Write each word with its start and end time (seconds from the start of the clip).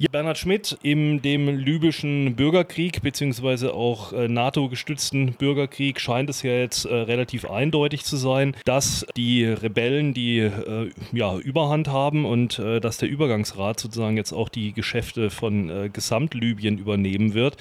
Ja, 0.00 0.08
Bernhard 0.12 0.38
Schmidt, 0.38 0.78
in 0.82 1.22
dem 1.22 1.48
libyschen 1.48 2.36
Bürgerkrieg 2.36 3.02
beziehungsweise 3.02 3.74
auch 3.74 4.12
äh, 4.12 4.28
NATO-gestützten 4.28 5.32
Bürgerkrieg 5.32 5.98
scheint 5.98 6.30
es 6.30 6.44
ja 6.44 6.52
jetzt 6.52 6.84
äh, 6.84 6.94
relativ 6.94 7.50
eindeutig 7.50 8.04
zu 8.04 8.16
sein, 8.16 8.54
dass 8.64 9.04
die 9.16 9.44
Rebellen 9.44 10.14
die 10.14 10.38
äh, 10.38 10.92
ja, 11.10 11.36
Überhand 11.38 11.88
haben 11.88 12.26
und 12.26 12.60
äh, 12.60 12.78
dass 12.78 12.98
der 12.98 13.08
Übergangsrat 13.08 13.80
sozusagen 13.80 14.16
jetzt 14.16 14.32
auch 14.32 14.48
die 14.48 14.72
Geschäfte 14.72 15.30
von 15.30 15.68
äh, 15.68 15.90
Gesamtlibyen 15.92 16.78
übernehmen 16.78 17.34
wird. 17.34 17.56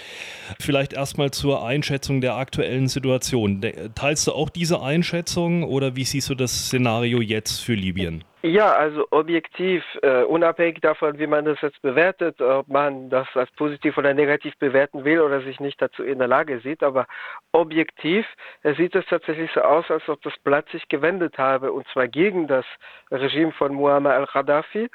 Vielleicht 0.60 0.94
erstmal 0.94 1.32
zur 1.32 1.66
Einschätzung 1.66 2.22
der 2.22 2.36
aktuellen 2.36 2.88
Situation. 2.88 3.66
Teilst 3.96 4.28
du 4.28 4.34
auch 4.34 4.52
diese 4.52 4.84
Einschätzung 4.84 5.64
oder 5.64 5.96
wie 5.96 6.06
siehst 6.06 6.30
du 6.30 6.36
das 6.36 6.68
Szenario 6.68 7.20
jetzt 7.20 7.62
für 7.62 7.74
Libyen? 7.74 8.24
Ja, 8.48 8.72
also 8.72 9.06
objektiv, 9.12 9.84
äh, 10.02 10.24
unabhängig 10.24 10.80
davon, 10.80 11.20
wie 11.20 11.28
man 11.28 11.44
das 11.44 11.60
jetzt 11.60 11.82
bewertet, 11.82 12.40
ob 12.40 12.70
man 12.70 13.10
das 13.10 13.28
als 13.34 13.52
positiv 13.52 13.98
oder 13.98 14.14
negativ 14.14 14.58
bewerten 14.58 15.04
will 15.04 15.20
oder 15.20 15.42
sich 15.42 15.60
nicht 15.60 15.82
dazu 15.82 16.02
in 16.02 16.18
der 16.18 16.30
Lage 16.30 16.62
sieht, 16.62 16.82
aber 16.82 17.08
objektiv 17.52 18.26
äh, 18.64 18.74
sieht 18.76 18.96
es 18.96 19.06
tatsächlich 19.08 19.52
so 19.54 19.62
aus, 19.62 19.92
als 19.92 20.08
ob 20.08 20.22
das 20.22 20.34
Blatt 20.46 20.70
sich 20.70 20.88
gewendet 20.88 21.38
habe, 21.38 21.74
und 21.74 21.86
zwar 21.90 22.08
gegen 22.08 22.48
das 22.48 22.66
Regime 23.12 23.52
von 23.52 23.74
Muammar 23.74 24.14
al-Gaddafi. 24.14 24.90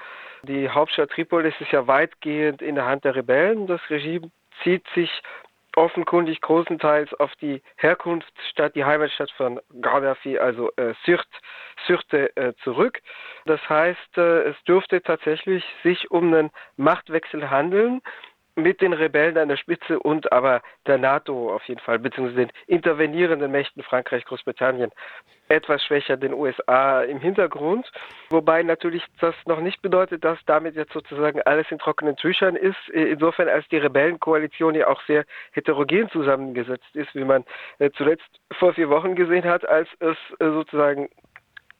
Die 0.44 0.70
Hauptstadt 0.70 1.10
Tripolis 1.10 1.54
ist 1.60 1.72
ja 1.72 1.86
weitgehend 1.86 2.62
in 2.62 2.76
der 2.76 2.86
Hand 2.86 3.04
der 3.04 3.14
Rebellen. 3.14 3.66
Das 3.66 3.82
Regime 3.90 4.30
zieht 4.62 4.86
sich 4.94 5.10
offenkundig 5.76 6.40
großenteils 6.40 7.12
auf 7.14 7.34
die 7.36 7.62
Herkunftsstadt, 7.76 8.74
die 8.74 8.84
Heimatstadt 8.84 9.30
von 9.32 9.60
Gaddafi, 9.80 10.38
also 10.38 10.70
äh, 10.76 10.94
Sirte, 11.04 11.26
Sirte 11.86 12.36
äh, 12.36 12.52
zurück. 12.62 13.00
Das 13.46 13.60
heißt, 13.68 14.18
äh, 14.18 14.42
es 14.50 14.56
dürfte 14.64 15.02
tatsächlich 15.02 15.64
sich 15.82 16.10
um 16.10 16.32
einen 16.32 16.50
Machtwechsel 16.76 17.50
handeln 17.50 18.02
mit 18.54 18.80
den 18.80 18.92
Rebellen 18.92 19.38
an 19.38 19.48
der 19.48 19.56
Spitze 19.56 19.98
und 19.98 20.32
aber 20.32 20.62
der 20.86 20.98
NATO 20.98 21.54
auf 21.54 21.64
jeden 21.64 21.80
Fall, 21.80 21.98
beziehungsweise 21.98 22.46
den 22.46 22.52
intervenierenden 22.66 23.50
Mächten 23.50 23.82
Frankreich, 23.82 24.24
Großbritannien, 24.24 24.90
etwas 25.48 25.82
schwächer 25.84 26.16
den 26.16 26.32
USA 26.32 27.02
im 27.02 27.18
Hintergrund. 27.20 27.90
Wobei 28.30 28.62
natürlich 28.62 29.04
das 29.20 29.34
noch 29.46 29.60
nicht 29.60 29.82
bedeutet, 29.82 30.24
dass 30.24 30.38
damit 30.46 30.74
jetzt 30.74 30.92
sozusagen 30.92 31.40
alles 31.42 31.66
in 31.70 31.78
trockenen 31.78 32.16
Tüchern 32.16 32.56
ist. 32.56 32.88
Insofern 32.88 33.48
als 33.48 33.66
die 33.68 33.76
Rebellenkoalition 33.76 34.74
ja 34.74 34.88
auch 34.88 35.02
sehr 35.02 35.24
heterogen 35.52 36.08
zusammengesetzt 36.10 36.94
ist, 36.94 37.14
wie 37.14 37.24
man 37.24 37.44
äh, 37.78 37.90
zuletzt 37.90 38.40
vor 38.58 38.74
vier 38.74 38.88
Wochen 38.88 39.14
gesehen 39.14 39.44
hat, 39.44 39.68
als 39.68 39.88
es 40.00 40.16
äh, 40.40 40.50
sozusagen 40.50 41.08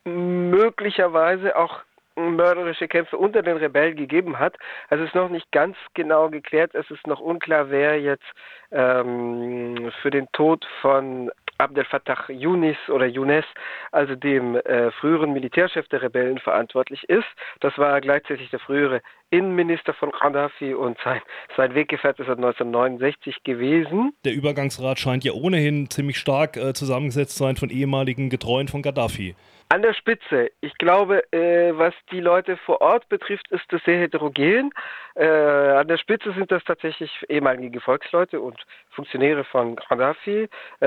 möglicherweise 0.05 1.57
auch 1.57 1.81
mörderische 2.17 2.89
Kämpfe 2.89 3.17
unter 3.17 3.43
den 3.43 3.57
Rebellen 3.57 3.97
gegeben 3.97 4.39
hat. 4.39 4.57
Also 4.89 5.05
es 5.05 5.11
ist 5.11 5.15
noch 5.15 5.29
nicht 5.29 5.51
ganz 5.53 5.77
genau 5.95 6.29
geklärt. 6.29 6.75
Es 6.75 6.91
ist 6.91 7.07
noch 7.07 7.21
unklar, 7.21 7.71
wer 7.71 8.01
jetzt 8.01 8.25
ähm, 8.71 9.93
für 10.03 10.11
den 10.11 10.29
Tod 10.33 10.67
von 10.81 11.31
Abdel 11.59 11.85
Fattah 11.85 12.17
Yunis 12.29 12.77
oder 12.89 13.07
Younes, 13.07 13.45
also 13.93 14.17
dem 14.17 14.57
äh, 14.57 14.91
früheren 14.93 15.33
Militärchef 15.33 15.87
der 15.89 16.03
Rebellen, 16.03 16.39
verantwortlich 16.39 17.05
ist. 17.09 17.27
Das 17.61 17.79
war 17.79 18.01
gleichzeitig 18.01 18.51
der 18.51 18.59
frühere 18.59 19.01
Innenminister 19.31 19.95
von 19.95 20.11
Gaddafi 20.11 20.75
und 20.75 20.99
sein, 21.05 21.21
sein 21.57 21.75
Weggefährte 21.75 22.25
seit 22.25 22.37
1969 22.37 23.45
gewesen. 23.45 24.13
Der 24.25 24.35
Übergangsrat 24.35 24.99
scheint 24.99 25.25
ja 25.25 25.33
ohnehin 25.33 25.89
ziemlich 25.89 26.19
stark 26.19 26.57
äh, 26.57 26.75
zusammengesetzt 26.75 27.37
zu 27.37 27.45
sein 27.45 27.57
von 27.57 27.71
ehemaligen 27.71 28.29
Getreuen 28.29 28.69
von 28.69 28.83
Gaddafi. 28.83 29.35
An 29.73 29.81
der 29.81 29.95
Spitze. 29.95 30.51
Ich 30.61 30.77
glaube, 30.77 31.23
äh, 31.33 31.73
was 31.73 31.95
die 32.11 32.21
Leute 32.21 32.59
vor 32.59 32.83
Ort 32.83 33.09
betrifft, 33.09 33.51
ist 33.51 33.65
das 33.71 33.83
sehr 33.85 33.99
heterogen. 33.99 34.71
Äh, 35.15 35.25
an 35.25 35.89
der 35.89 35.97
Spitze 35.97 36.31
sind 36.35 36.53
das 36.53 36.63
tatsächlich 36.65 37.11
ehemalige 37.31 37.71
Gefolgsleute 37.71 38.39
und 38.39 38.61
Funktionäre 38.91 39.45
von 39.45 39.77
Gaddafi. 39.77 40.47
Äh, 40.81 40.87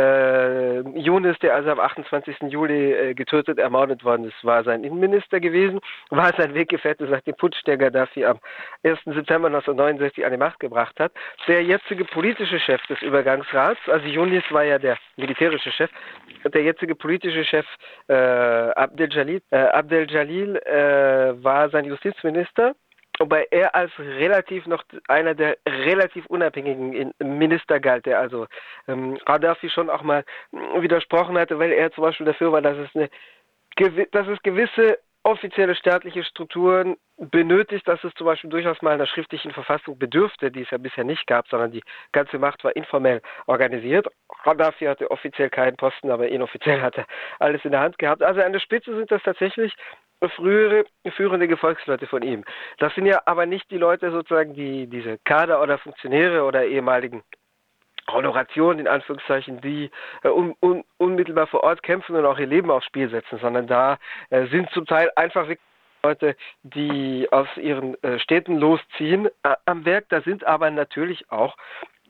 Yunus, 0.95 1.37
der 1.39 1.53
also 1.53 1.71
am 1.71 1.79
28. 1.79 2.37
Juli 2.49 2.93
äh, 2.93 3.13
getötet, 3.13 3.59
ermordet 3.59 4.03
worden 4.03 4.25
ist, 4.25 4.43
war 4.43 4.63
sein 4.63 4.83
Innenminister 4.83 5.39
gewesen, 5.39 5.79
war 6.09 6.33
sein 6.37 6.53
Weggefährte 6.53 7.07
seit 7.07 7.27
dem 7.27 7.35
Putsch, 7.35 7.61
der 7.65 7.77
Gaddafi 7.77 8.25
am 8.25 8.39
1. 8.83 8.99
September 9.05 9.47
1969 9.47 10.25
an 10.25 10.31
die 10.31 10.37
Macht 10.37 10.59
gebracht 10.59 10.99
hat. 10.99 11.11
Der 11.47 11.63
jetzige 11.63 12.05
politische 12.05 12.59
Chef 12.59 12.81
des 12.87 13.01
Übergangsrats, 13.01 13.79
also 13.87 14.05
Yunus 14.07 14.43
war 14.51 14.63
ja 14.63 14.79
der 14.79 14.97
militärische 15.17 15.71
Chef, 15.71 15.91
der 16.45 16.63
jetzige 16.63 16.95
politische 16.95 17.43
Chef 17.43 17.65
äh, 18.07 18.13
Abdel 18.13 19.11
Jalil, 19.11 19.41
äh, 19.51 19.57
Abdel 19.57 20.09
Jalil 20.09 20.55
äh, 20.57 21.43
war 21.43 21.69
sein 21.69 21.85
Justizminister, 21.85 22.75
wobei 23.19 23.47
er 23.51 23.75
als 23.75 23.91
relativ 23.97 24.65
noch 24.67 24.83
einer 25.07 25.33
der 25.33 25.57
relativ 25.67 26.25
unabhängigen 26.27 27.13
Minister 27.19 27.79
galt, 27.79 28.05
der 28.05 28.19
also 28.19 28.47
ähm, 28.87 29.17
Gaddafi 29.25 29.69
schon 29.69 29.89
auch 29.89 30.03
mal 30.03 30.23
widersprochen 30.79 31.37
hatte, 31.37 31.59
weil 31.59 31.71
er 31.71 31.91
zum 31.91 32.03
Beispiel 32.03 32.25
dafür 32.25 32.51
war, 32.51 32.61
dass 32.61 32.77
es 32.77 32.95
eine 32.95 33.09
dass 34.11 34.27
es 34.27 34.41
gewisse 34.41 34.99
offizielle 35.25 35.75
staatliche 35.75 36.23
Strukturen 36.23 36.97
benötigt, 37.17 37.87
dass 37.87 38.03
es 38.03 38.13
zum 38.13 38.27
Beispiel 38.27 38.49
durchaus 38.49 38.81
mal 38.83 38.93
einer 38.93 39.07
schriftlichen 39.07 39.51
Verfassung 39.51 39.97
bedürfte, 39.97 40.51
die 40.51 40.61
es 40.61 40.69
ja 40.69 40.77
bisher 40.77 41.03
nicht 41.03 41.25
gab, 41.25 41.47
sondern 41.47 41.71
die 41.71 41.81
ganze 42.11 42.37
Macht 42.37 42.63
war 42.63 42.75
informell 42.75 43.21
organisiert. 43.47 44.07
Gaddafi 44.43 44.85
hatte 44.85 45.09
offiziell 45.09 45.49
keinen 45.49 45.77
Posten, 45.77 46.11
aber 46.11 46.27
inoffiziell 46.27 46.79
hatte 46.81 47.05
alles 47.39 47.65
in 47.65 47.71
der 47.71 47.79
Hand 47.79 47.97
gehabt. 47.97 48.21
Also 48.21 48.41
an 48.41 48.53
der 48.53 48.59
Spitze 48.59 48.95
sind 48.95 49.09
das 49.09 49.23
tatsächlich 49.23 49.73
frühere 50.29 50.85
führende 51.15 51.47
Gefolgsleute 51.47 52.07
von 52.07 52.21
ihm. 52.21 52.43
Das 52.79 52.93
sind 52.95 53.05
ja 53.05 53.21
aber 53.25 53.45
nicht 53.45 53.69
die 53.71 53.77
Leute 53.77 54.11
sozusagen, 54.11 54.53
die 54.53 54.87
diese 54.87 55.17
Kader 55.19 55.61
oder 55.61 55.77
Funktionäre 55.77 56.43
oder 56.43 56.65
ehemaligen 56.65 57.23
Honoration 58.07 58.79
in 58.79 58.87
Anführungszeichen, 58.87 59.61
die 59.61 59.89
äh, 60.23 60.29
un, 60.29 60.55
un, 60.61 60.83
unmittelbar 60.97 61.47
vor 61.47 61.63
Ort 61.63 61.81
kämpfen 61.81 62.15
und 62.15 62.25
auch 62.25 62.37
ihr 62.37 62.47
Leben 62.47 62.69
aufs 62.69 62.85
Spiel 62.85 63.09
setzen, 63.09 63.39
sondern 63.39 63.67
da 63.67 63.97
äh, 64.29 64.45
sind 64.47 64.69
zum 64.71 64.85
Teil 64.85 65.11
einfach 65.15 65.47
Leute, 66.03 66.35
die 66.61 67.27
aus 67.31 67.47
ihren 67.57 68.01
äh, 68.03 68.19
Städten 68.19 68.57
losziehen 68.57 69.27
äh, 69.41 69.55
am 69.65 69.85
Werk. 69.85 70.05
Da 70.09 70.21
sind 70.21 70.45
aber 70.45 70.69
natürlich 70.69 71.31
auch 71.31 71.57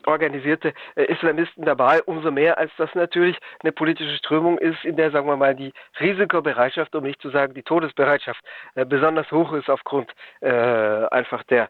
organisierte 0.04 0.72
äh, 0.94 1.04
Islamisten 1.04 1.64
dabei, 1.64 2.02
umso 2.02 2.30
mehr 2.30 2.58
als 2.58 2.70
das 2.76 2.94
natürlich 2.94 3.38
eine 3.62 3.72
politische 3.72 4.16
Strömung 4.16 4.58
ist, 4.58 4.84
in 4.84 4.96
der, 4.96 5.10
sagen 5.10 5.26
wir 5.26 5.36
mal, 5.36 5.54
die 5.54 5.72
Risikobereitschaft, 6.00 6.94
um 6.94 7.04
nicht 7.04 7.20
zu 7.20 7.30
sagen 7.30 7.54
die 7.54 7.62
Todesbereitschaft, 7.62 8.40
äh, 8.74 8.84
besonders 8.84 9.30
hoch 9.30 9.52
ist 9.52 9.68
aufgrund 9.68 10.12
äh, 10.40 10.48
einfach 10.50 11.42
der 11.44 11.68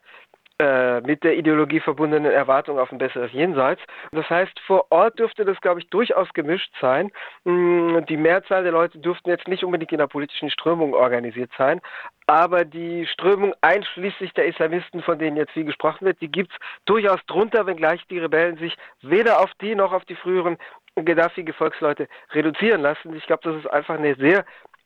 äh, 0.59 1.01
mit 1.01 1.23
der 1.23 1.37
Ideologie 1.37 1.79
verbundenen 1.79 2.31
Erwartung 2.31 2.79
auf 2.79 2.91
ein 2.91 2.97
besseres 2.97 3.31
Jenseits. 3.31 3.81
Das 4.11 4.27
heißt, 4.27 4.59
vor 4.61 4.87
Ort 4.89 5.19
dürfte 5.19 5.45
das, 5.45 5.61
glaube 5.61 5.79
ich, 5.81 5.89
durchaus 5.89 6.33
gemischt 6.33 6.73
sein. 6.81 7.11
Mm, 7.43 7.99
die 8.09 8.17
Mehrzahl 8.17 8.63
der 8.63 8.71
Leute 8.71 8.97
dürften 8.97 9.29
jetzt 9.29 9.47
nicht 9.47 9.63
unbedingt 9.63 9.91
in 9.91 9.99
der 9.99 10.07
politischen 10.07 10.49
Strömung 10.49 10.95
organisiert 10.95 11.51
sein, 11.57 11.79
aber 12.25 12.65
die 12.65 13.05
Strömung 13.05 13.53
einschließlich 13.61 14.33
der 14.33 14.47
Islamisten, 14.47 15.03
von 15.03 15.19
denen 15.19 15.37
jetzt 15.37 15.51
viel 15.51 15.65
gesprochen 15.65 16.05
wird, 16.05 16.19
die 16.21 16.31
gibt 16.31 16.51
es 16.51 16.57
durchaus 16.85 17.23
drunter, 17.27 17.67
wenngleich 17.67 18.01
die 18.07 18.17
Rebellen 18.17 18.57
sich 18.57 18.75
weder 19.01 19.39
auf 19.41 19.51
die 19.61 19.75
noch 19.75 19.93
auf 19.93 20.05
die 20.05 20.15
früheren 20.15 20.57
Gaddafi-Gefolgsleute 20.95 22.07
reduzieren 22.31 22.81
lassen. 22.81 23.15
Ich 23.15 23.27
glaube, 23.27 23.43
das 23.43 23.57
ist 23.57 23.67
einfach 23.67 23.95
eine 23.95 24.15
sehr 24.15 24.43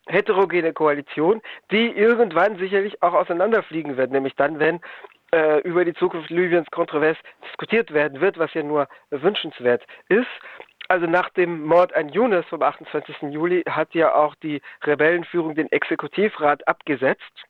heterogene 0.07 0.73
Koalition, 0.73 1.41
die 1.71 1.87
irgendwann 1.87 2.57
sicherlich 2.57 3.01
auch 3.01 3.13
auseinanderfliegen 3.13 3.97
wird, 3.97 4.11
nämlich 4.11 4.35
dann, 4.35 4.59
wenn 4.59 4.81
äh, 5.33 5.59
über 5.61 5.85
die 5.85 5.93
Zukunft 5.93 6.29
Libyens 6.29 6.69
kontrovers 6.71 7.17
diskutiert 7.43 7.93
werden 7.93 8.21
wird, 8.21 8.37
was 8.37 8.53
ja 8.53 8.63
nur 8.63 8.87
wünschenswert 9.09 9.83
ist. 10.09 10.27
Also 10.87 11.05
nach 11.05 11.29
dem 11.29 11.63
Mord 11.65 11.95
an 11.95 12.09
Yunus 12.09 12.45
vom 12.47 12.61
28. 12.61 13.15
Juli 13.31 13.63
hat 13.69 13.93
ja 13.93 14.13
auch 14.13 14.35
die 14.35 14.61
Rebellenführung 14.83 15.55
den 15.55 15.71
Exekutivrat 15.71 16.67
abgesetzt 16.67 17.45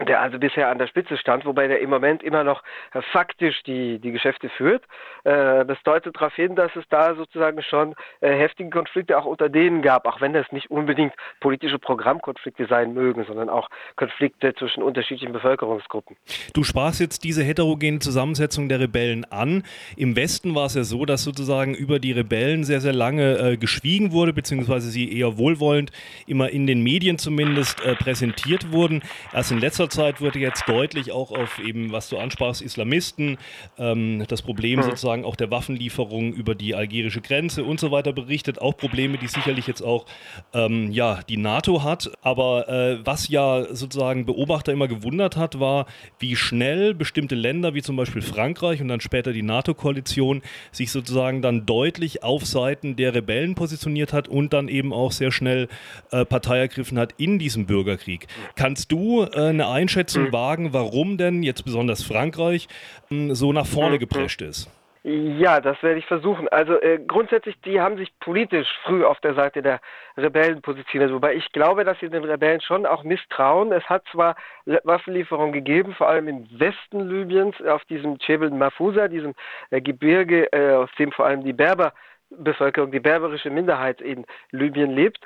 der 0.00 0.20
also 0.20 0.38
bisher 0.38 0.68
an 0.68 0.78
der 0.78 0.86
Spitze 0.86 1.18
stand, 1.18 1.44
wobei 1.44 1.68
der 1.68 1.80
im 1.80 1.90
Moment 1.90 2.22
immer 2.22 2.44
noch 2.44 2.62
äh, 2.94 3.02
faktisch 3.12 3.62
die, 3.64 3.98
die 3.98 4.10
Geschäfte 4.10 4.48
führt. 4.48 4.82
Äh, 5.24 5.66
das 5.66 5.78
deutet 5.84 6.16
darauf 6.16 6.34
hin, 6.34 6.56
dass 6.56 6.74
es 6.76 6.84
da 6.88 7.14
sozusagen 7.14 7.62
schon 7.62 7.94
äh, 8.20 8.34
heftige 8.34 8.70
Konflikte 8.70 9.18
auch 9.18 9.26
unter 9.26 9.50
denen 9.50 9.82
gab, 9.82 10.06
auch 10.06 10.20
wenn 10.20 10.32
das 10.32 10.50
nicht 10.50 10.70
unbedingt 10.70 11.12
politische 11.40 11.78
Programmkonflikte 11.78 12.66
sein 12.66 12.94
mögen, 12.94 13.24
sondern 13.26 13.50
auch 13.50 13.68
Konflikte 13.96 14.54
zwischen 14.54 14.82
unterschiedlichen 14.82 15.32
Bevölkerungsgruppen. 15.32 16.16
Du 16.54 16.64
sprachst 16.64 17.00
jetzt 17.00 17.22
diese 17.22 17.42
heterogene 17.42 17.98
Zusammensetzung 17.98 18.70
der 18.70 18.80
Rebellen 18.80 19.26
an. 19.30 19.62
Im 19.96 20.16
Westen 20.16 20.54
war 20.54 20.66
es 20.66 20.74
ja 20.74 20.84
so, 20.84 21.04
dass 21.04 21.22
sozusagen 21.22 21.74
über 21.74 21.98
die 21.98 22.12
Rebellen 22.12 22.64
sehr, 22.64 22.80
sehr 22.80 22.92
lange 22.94 23.58
geschwiegen 23.58 24.12
wurde, 24.12 24.32
beziehungsweise 24.32 24.88
sie 24.88 25.18
eher 25.18 25.36
wohlwollend 25.36 25.90
immer 26.26 26.50
in 26.50 26.66
den 26.66 26.82
Medien 26.82 27.18
zumindest 27.18 27.82
präsentiert 27.98 28.72
wurden. 28.72 29.02
Erst 29.32 29.52
in 29.52 29.58
letzter 29.58 29.81
jüngster 29.82 30.02
Zeit 30.02 30.20
wurde 30.20 30.38
jetzt 30.38 30.68
deutlich 30.68 31.12
auch 31.12 31.30
auf 31.30 31.58
eben, 31.58 31.92
was 31.92 32.08
du 32.08 32.18
ansprachst, 32.18 32.62
Islamisten, 32.62 33.38
ähm, 33.78 34.24
das 34.28 34.42
Problem 34.42 34.78
mhm. 34.78 34.84
sozusagen 34.84 35.24
auch 35.24 35.36
der 35.36 35.50
Waffenlieferung 35.50 36.32
über 36.32 36.54
die 36.54 36.74
algerische 36.74 37.20
Grenze 37.20 37.64
und 37.64 37.80
so 37.80 37.90
weiter 37.90 38.12
berichtet. 38.12 38.60
Auch 38.60 38.76
Probleme, 38.76 39.18
die 39.18 39.26
sicherlich 39.26 39.66
jetzt 39.66 39.82
auch 39.82 40.06
ähm, 40.54 40.90
ja, 40.92 41.20
die 41.28 41.36
NATO 41.36 41.82
hat. 41.82 42.10
Aber 42.22 42.68
äh, 42.68 42.98
was 43.04 43.28
ja 43.28 43.74
sozusagen 43.74 44.24
Beobachter 44.24 44.72
immer 44.72 44.88
gewundert 44.88 45.36
hat, 45.36 45.58
war, 45.58 45.86
wie 46.18 46.36
schnell 46.36 46.94
bestimmte 46.94 47.34
Länder 47.34 47.74
wie 47.74 47.82
zum 47.82 47.96
Beispiel 47.96 48.22
Frankreich 48.22 48.80
und 48.80 48.88
dann 48.88 49.00
später 49.00 49.32
die 49.32 49.42
NATO-Koalition 49.42 50.42
sich 50.70 50.90
sozusagen 50.90 51.42
dann 51.42 51.66
deutlich 51.66 52.22
auf 52.22 52.46
Seiten 52.46 52.96
der 52.96 53.14
Rebellen 53.14 53.54
positioniert 53.54 54.12
hat 54.12 54.28
und 54.28 54.52
dann 54.52 54.68
eben 54.68 54.92
auch 54.92 55.12
sehr 55.12 55.32
schnell 55.32 55.68
äh, 56.10 56.24
Partei 56.24 56.58
ergriffen 56.58 56.98
hat 56.98 57.14
in 57.16 57.38
diesem 57.38 57.66
Bürgerkrieg. 57.66 58.26
Kannst 58.54 58.92
du 58.92 59.24
äh, 59.24 59.48
eine 59.48 59.71
Einschätzung 59.72 60.24
mhm. 60.24 60.32
wagen, 60.32 60.72
warum 60.72 61.16
denn 61.16 61.42
jetzt 61.42 61.64
besonders 61.64 62.02
Frankreich 62.02 62.68
äh, 63.10 63.34
so 63.34 63.52
nach 63.52 63.66
vorne 63.66 63.96
mhm. 63.96 64.00
geprescht 64.00 64.42
ist? 64.42 64.70
Ja, 65.04 65.60
das 65.60 65.82
werde 65.82 65.98
ich 65.98 66.06
versuchen. 66.06 66.48
Also 66.50 66.80
äh, 66.80 67.00
grundsätzlich, 67.04 67.60
die 67.62 67.80
haben 67.80 67.96
sich 67.96 68.16
politisch 68.20 68.68
früh 68.84 69.04
auf 69.04 69.18
der 69.18 69.34
Seite 69.34 69.60
der 69.60 69.80
Rebellen 70.16 70.62
positioniert, 70.62 71.12
wobei 71.12 71.34
ich 71.34 71.50
glaube, 71.50 71.82
dass 71.82 71.98
sie 71.98 72.08
den 72.08 72.22
Rebellen 72.22 72.60
schon 72.60 72.86
auch 72.86 73.02
misstrauen. 73.02 73.72
Es 73.72 73.82
hat 73.86 74.04
zwar 74.12 74.36
Waffenlieferungen 74.64 75.52
gegeben, 75.52 75.92
vor 75.94 76.08
allem 76.08 76.28
im 76.28 76.46
Westen 76.56 77.08
Libyens, 77.08 77.60
auf 77.62 77.84
diesem 77.86 78.16
Jebel 78.20 78.50
Mafusa, 78.50 79.08
diesem 79.08 79.34
äh, 79.70 79.80
Gebirge, 79.80 80.52
äh, 80.52 80.74
aus 80.74 80.90
dem 81.00 81.10
vor 81.10 81.26
allem 81.26 81.42
die 81.42 81.52
Berber 81.52 81.92
Bevölkerung, 82.38 82.92
die 82.92 83.00
berberische 83.00 83.50
Minderheit 83.50 84.00
in 84.00 84.24
Libyen 84.52 84.92
lebt. 84.92 85.18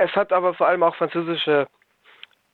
Es 0.00 0.14
hat 0.14 0.32
aber 0.32 0.54
vor 0.54 0.68
allem 0.68 0.82
auch 0.82 0.94
französische 0.94 1.66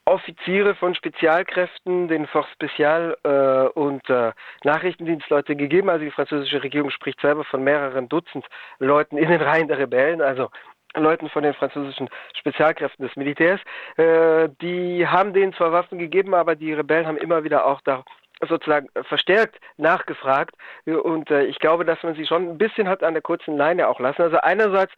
Offiziere 0.05 0.75
von 0.75 0.93
Spezialkräften, 0.93 2.07
den 2.07 2.27
Force 2.27 2.47
Special 2.53 3.17
äh, 3.23 3.79
und 3.79 4.07
äh, 4.09 4.33
Nachrichtendienstleute 4.63 5.55
gegeben. 5.55 5.89
Also 5.89 6.05
die 6.05 6.11
französische 6.11 6.61
Regierung 6.61 6.91
spricht 6.91 7.19
selber 7.21 7.43
von 7.43 7.63
mehreren 7.63 8.07
Dutzend 8.07 8.45
Leuten 8.77 9.17
in 9.17 9.29
den 9.29 9.41
Reihen 9.41 9.67
der 9.67 9.79
Rebellen, 9.79 10.21
also 10.21 10.49
Leuten 10.95 11.27
von 11.29 11.43
den 11.43 11.55
französischen 11.55 12.07
Spezialkräften 12.37 13.05
des 13.05 13.15
Militärs. 13.15 13.59
Äh, 13.97 14.49
die 14.61 15.07
haben 15.07 15.33
denen 15.33 15.53
zwar 15.53 15.71
Waffen 15.71 15.97
gegeben, 15.97 16.35
aber 16.35 16.55
die 16.55 16.73
Rebellen 16.73 17.07
haben 17.07 17.17
immer 17.17 17.43
wieder 17.43 17.65
auch 17.65 17.81
da 17.81 18.03
sozusagen 18.47 18.89
verstärkt 19.07 19.57
nachgefragt 19.77 20.55
und 20.85 21.31
äh, 21.31 21.45
ich 21.45 21.57
glaube, 21.59 21.85
dass 21.85 22.03
man 22.03 22.15
sie 22.15 22.27
schon 22.27 22.49
ein 22.49 22.57
bisschen 22.57 22.87
hat 22.87 23.01
an 23.01 23.13
der 23.13 23.23
kurzen 23.23 23.55
Leine 23.57 23.87
auch 23.87 23.99
lassen. 23.99 24.21
Also 24.21 24.37
einerseits 24.37 24.93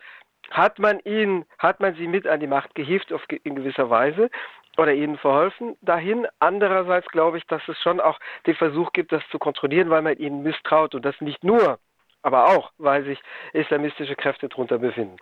hat 0.49 0.79
man 0.79 0.99
ihn, 1.01 1.45
hat 1.59 1.79
man 1.79 1.95
sie 1.95 2.07
mit 2.07 2.25
an 2.25 2.39
die 2.39 2.47
Macht 2.47 2.73
gehievt 2.75 3.13
auf, 3.13 3.21
in 3.43 3.55
gewisser 3.55 3.89
Weise 3.89 4.29
oder 4.77 4.93
ihnen 4.93 5.17
verholfen 5.17 5.75
dahin. 5.81 6.27
Andererseits 6.39 7.07
glaube 7.09 7.37
ich, 7.37 7.45
dass 7.47 7.61
es 7.67 7.77
schon 7.81 7.99
auch 7.99 8.19
den 8.45 8.55
Versuch 8.55 8.93
gibt, 8.93 9.11
das 9.11 9.23
zu 9.31 9.39
kontrollieren, 9.39 9.89
weil 9.89 10.01
man 10.01 10.17
ihnen 10.17 10.43
misstraut 10.43 10.95
und 10.95 11.03
das 11.03 11.19
nicht 11.19 11.43
nur, 11.43 11.79
aber 12.21 12.45
auch, 12.47 12.71
weil 12.77 13.03
sich 13.03 13.19
islamistische 13.53 14.15
Kräfte 14.15 14.49
darunter 14.49 14.77
befinden. 14.77 15.17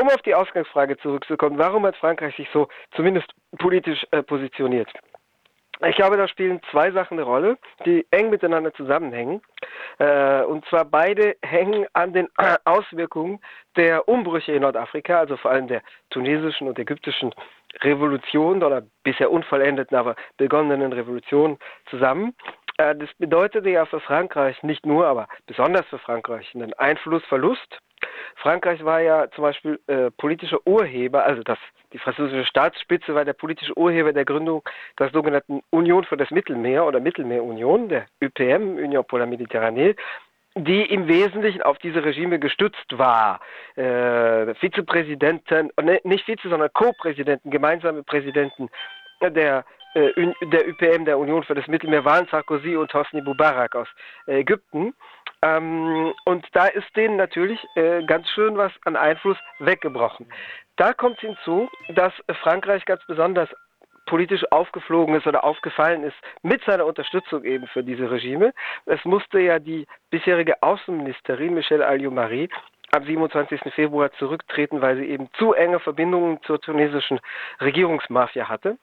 Um 0.00 0.08
auf 0.08 0.22
die 0.22 0.34
Ausgangsfrage 0.34 0.96
zurückzukommen, 0.98 1.58
warum 1.58 1.84
hat 1.84 1.96
Frankreich 1.96 2.34
sich 2.36 2.48
so 2.52 2.68
zumindest 2.96 3.30
politisch 3.58 4.06
äh, 4.10 4.22
positioniert? 4.22 4.88
Ich 5.88 5.96
glaube, 5.96 6.16
da 6.16 6.28
spielen 6.28 6.60
zwei 6.70 6.92
Sachen 6.92 7.18
eine 7.18 7.26
Rolle, 7.26 7.58
die 7.84 8.06
eng 8.12 8.30
miteinander 8.30 8.72
zusammenhängen. 8.72 9.42
Äh, 9.98 10.42
und 10.42 10.64
zwar 10.66 10.84
beide 10.84 11.36
hängen 11.42 11.86
an 11.92 12.12
den 12.12 12.28
Auswirkungen 12.64 13.40
der 13.76 14.08
Umbrüche 14.08 14.52
in 14.52 14.62
Nordafrika, 14.62 15.18
also 15.18 15.36
vor 15.36 15.50
allem 15.50 15.66
der 15.66 15.82
tunesischen 16.10 16.68
und 16.68 16.78
ägyptischen 16.78 17.34
Revolution 17.80 18.62
oder 18.62 18.82
bisher 19.02 19.30
unvollendeten, 19.30 19.96
aber 19.96 20.16
begonnenen 20.36 20.92
Revolution 20.92 21.58
zusammen. 21.90 22.34
Äh, 22.78 22.94
das 22.96 23.08
bedeutete 23.18 23.70
ja 23.70 23.86
für 23.86 24.00
Frankreich 24.00 24.62
nicht 24.62 24.86
nur, 24.86 25.06
aber 25.06 25.28
besonders 25.46 25.86
für 25.86 25.98
Frankreich 25.98 26.54
einen 26.54 26.74
Einflussverlust. 26.74 27.78
Frankreich 28.36 28.84
war 28.84 29.00
ja 29.00 29.30
zum 29.30 29.42
Beispiel 29.42 29.80
äh, 29.86 30.10
politischer 30.10 30.58
Urheber, 30.66 31.24
also 31.24 31.42
das, 31.42 31.58
die 31.92 31.98
französische 31.98 32.44
Staatsspitze 32.46 33.14
war 33.14 33.24
der 33.24 33.34
politische 33.34 33.76
Urheber 33.76 34.12
der 34.12 34.24
Gründung 34.24 34.62
der 34.98 35.10
sogenannten 35.10 35.60
Union 35.70 36.04
für 36.04 36.16
das 36.16 36.30
Mittelmeer 36.30 36.84
oder 36.84 37.00
Mittelmeerunion, 37.00 37.88
der 37.88 38.06
UPM, 38.22 38.76
Union 38.76 39.04
pour 39.04 39.18
la 39.18 39.26
Méditerranée, 39.26 39.94
die 40.54 40.82
im 40.82 41.08
Wesentlichen 41.08 41.62
auf 41.62 41.78
diese 41.78 42.04
Regime 42.04 42.38
gestützt 42.38 42.98
war. 42.98 43.40
Äh, 43.76 44.54
Vizepräsidenten, 44.56 45.70
ne, 45.80 46.00
nicht 46.04 46.26
Vize, 46.26 46.48
sondern 46.48 46.72
Co-Präsidenten, 46.72 47.50
gemeinsame 47.50 48.02
Präsidenten 48.02 48.68
der 49.20 49.64
äh, 49.94 50.10
der 50.42 50.68
UPM, 50.68 51.04
der 51.04 51.18
Union 51.18 51.42
für 51.42 51.54
das 51.54 51.66
Mittelmeer, 51.66 52.04
waren 52.04 52.26
Sarkozy 52.30 52.76
und 52.76 52.92
Hosni 52.94 53.22
Mubarak 53.22 53.74
aus 53.74 53.88
Ägypten. 54.26 54.94
Ähm, 55.42 56.12
und 56.24 56.46
da 56.52 56.66
ist 56.66 56.94
denen 56.96 57.16
natürlich 57.16 57.60
äh, 57.74 58.02
ganz 58.04 58.28
schön 58.30 58.56
was 58.56 58.72
an 58.84 58.96
Einfluss 58.96 59.36
weggebrochen. 59.58 60.26
Da 60.76 60.92
kommt 60.92 61.20
hinzu, 61.20 61.68
dass 61.94 62.12
Frankreich 62.42 62.84
ganz 62.84 63.04
besonders 63.06 63.48
politisch 64.12 64.44
aufgeflogen 64.52 65.14
ist 65.14 65.26
oder 65.26 65.42
aufgefallen 65.42 66.04
ist 66.04 66.16
mit 66.42 66.62
seiner 66.64 66.84
Unterstützung 66.84 67.44
eben 67.44 67.66
für 67.68 67.82
diese 67.82 68.10
Regime. 68.10 68.52
Es 68.84 69.02
musste 69.06 69.40
ja 69.40 69.58
die 69.58 69.86
bisherige 70.10 70.62
Außenministerin 70.62 71.54
Michelle 71.54 71.86
Alliot-Marie 71.86 72.50
am 72.90 73.06
27. 73.06 73.72
Februar 73.74 74.12
zurücktreten, 74.18 74.82
weil 74.82 74.98
sie 74.98 75.06
eben 75.06 75.30
zu 75.38 75.54
enge 75.54 75.80
Verbindungen 75.80 76.42
zur 76.42 76.60
tunesischen 76.60 77.20
Regierungsmafia 77.62 78.50
hatte. 78.50 78.76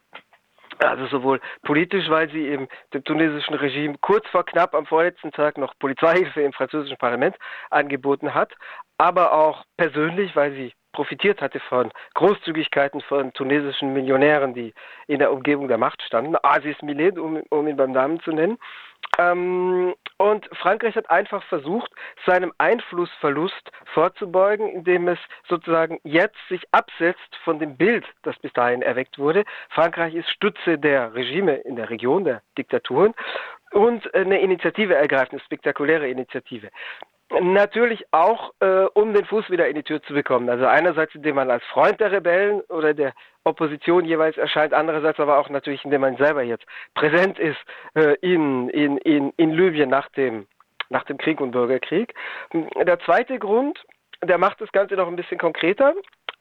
Also 0.80 1.06
sowohl 1.06 1.40
politisch, 1.62 2.10
weil 2.10 2.28
sie 2.32 2.48
eben 2.48 2.68
dem 2.96 3.04
tunesischen 3.04 3.54
Regime 3.54 3.98
kurz 4.02 4.28
vor 4.30 4.46
knapp 4.46 4.74
am 4.74 4.88
vorletzten 4.88 5.32
Tag 5.32 5.60
noch 5.60 5.78
Polizeihilfe 5.78 6.42
im 6.42 6.54
französischen 6.54 6.98
Parlament 6.98 7.36
angeboten 7.70 8.34
hat, 8.34 8.52
aber 8.98 9.32
auch 9.34 9.64
persönlich, 9.78 10.36
weil 10.36 10.54
sie 10.54 10.74
profitiert 10.92 11.42
hatte 11.42 11.60
von 11.60 11.92
Großzügigkeiten 12.16 13.02
von 13.02 13.34
tunesischen 13.34 13.94
Millionären, 13.94 14.54
die 14.54 14.74
in 15.08 15.20
der 15.20 15.32
Umgebung 15.32 15.68
der 15.68 15.78
Macht 15.78 16.02
standen. 16.02 16.36
Aziz 16.42 16.82
Millet, 16.82 17.18
um, 17.18 17.42
um 17.50 17.68
ihn 17.68 17.78
beim 17.78 17.92
Namen 17.92 18.20
zu 18.22 18.32
nennen. 18.32 18.58
Ähm, 19.18 19.96
und 20.18 20.50
Frankreich 20.58 20.96
hat 20.96 21.10
einfach 21.10 21.44
versucht, 21.44 21.92
seinem 22.26 22.54
Einflussverlust 22.58 23.72
vorzubeugen, 23.94 24.68
indem 24.68 25.08
es 25.08 25.20
sozusagen 25.48 26.00
jetzt 26.04 26.38
sich 26.50 26.62
absetzt 26.72 27.36
von 27.44 27.60
dem 27.60 27.78
Bild, 27.78 28.06
das 28.24 28.38
bis 28.40 28.52
dahin 28.54 28.82
erweckt 28.82 29.18
wurde. 29.18 29.46
Frankreich 29.70 30.16
ist 30.16 30.30
Stütze 30.30 30.78
der 30.78 31.14
Regime 31.16 31.56
in 31.56 31.76
der 31.76 31.90
Region, 31.90 32.26
der 32.26 32.42
Diktaturen 32.58 33.14
und 33.72 34.14
eine 34.14 34.42
Initiative 34.42 34.96
ergreift, 34.96 35.32
eine 35.32 35.42
spektakuläre 35.42 36.10
Initiative. 36.10 36.70
Natürlich 37.32 38.06
auch, 38.12 38.54
äh, 38.60 38.86
um 38.96 39.14
den 39.14 39.24
Fuß 39.26 39.52
wieder 39.52 39.68
in 39.68 39.76
die 39.76 39.84
Tür 39.84 40.02
zu 40.02 40.14
bekommen. 40.14 40.50
Also 40.50 40.66
einerseits, 40.66 41.14
indem 41.14 41.36
man 41.36 41.52
als 41.52 41.64
Freund 41.66 42.00
der 42.00 42.12
Rebellen 42.12 42.62
oder 42.70 42.96
der 42.96 43.14
Opposition 43.44 44.04
jeweils 44.04 44.38
erscheint, 44.38 44.74
andererseits 44.74 45.20
aber 45.20 45.38
auch 45.38 45.48
natürlich, 45.50 45.86
indem 45.86 46.02
man 46.02 46.18
selber 46.18 46.42
jetzt 46.42 46.66
präsent 46.96 47.38
ist 47.38 47.60
äh, 47.94 48.16
in, 48.22 48.70
in, 48.70 48.98
in, 48.98 49.32
in 49.38 49.52
Libyen 49.52 49.90
nach 49.90 50.10
dem, 50.10 50.48
nach 50.90 51.04
dem 51.04 51.20
Krieg 51.20 51.40
und 51.40 51.52
Bürgerkrieg. 51.52 52.16
Der 52.52 53.00
zweite 53.02 53.38
Grund, 53.38 53.80
der 54.24 54.40
macht 54.40 54.60
das 54.60 54.72
Ganze 54.72 54.96
noch 54.96 55.08
ein 55.08 55.16
bisschen 55.16 55.38
konkreter. 55.38 55.94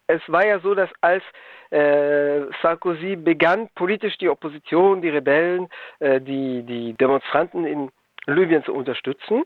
Es 0.07 0.23
war 0.27 0.47
ja 0.47 0.59
so, 0.61 0.75
dass 0.75 0.89
als 1.03 1.23
äh, 1.71 2.47
Sarkozy 2.63 3.17
begann, 3.17 3.69
politisch 3.75 4.17
die 4.17 4.31
Opposition, 4.31 5.03
die 5.03 5.11
Rebellen, 5.11 5.69
äh, 5.99 6.19
die, 6.19 6.63
die 6.63 6.95
Demonstranten 6.95 7.67
in 7.67 7.91
Libyen 8.27 8.65
zu 8.65 8.73
unterstützen, 8.73 9.45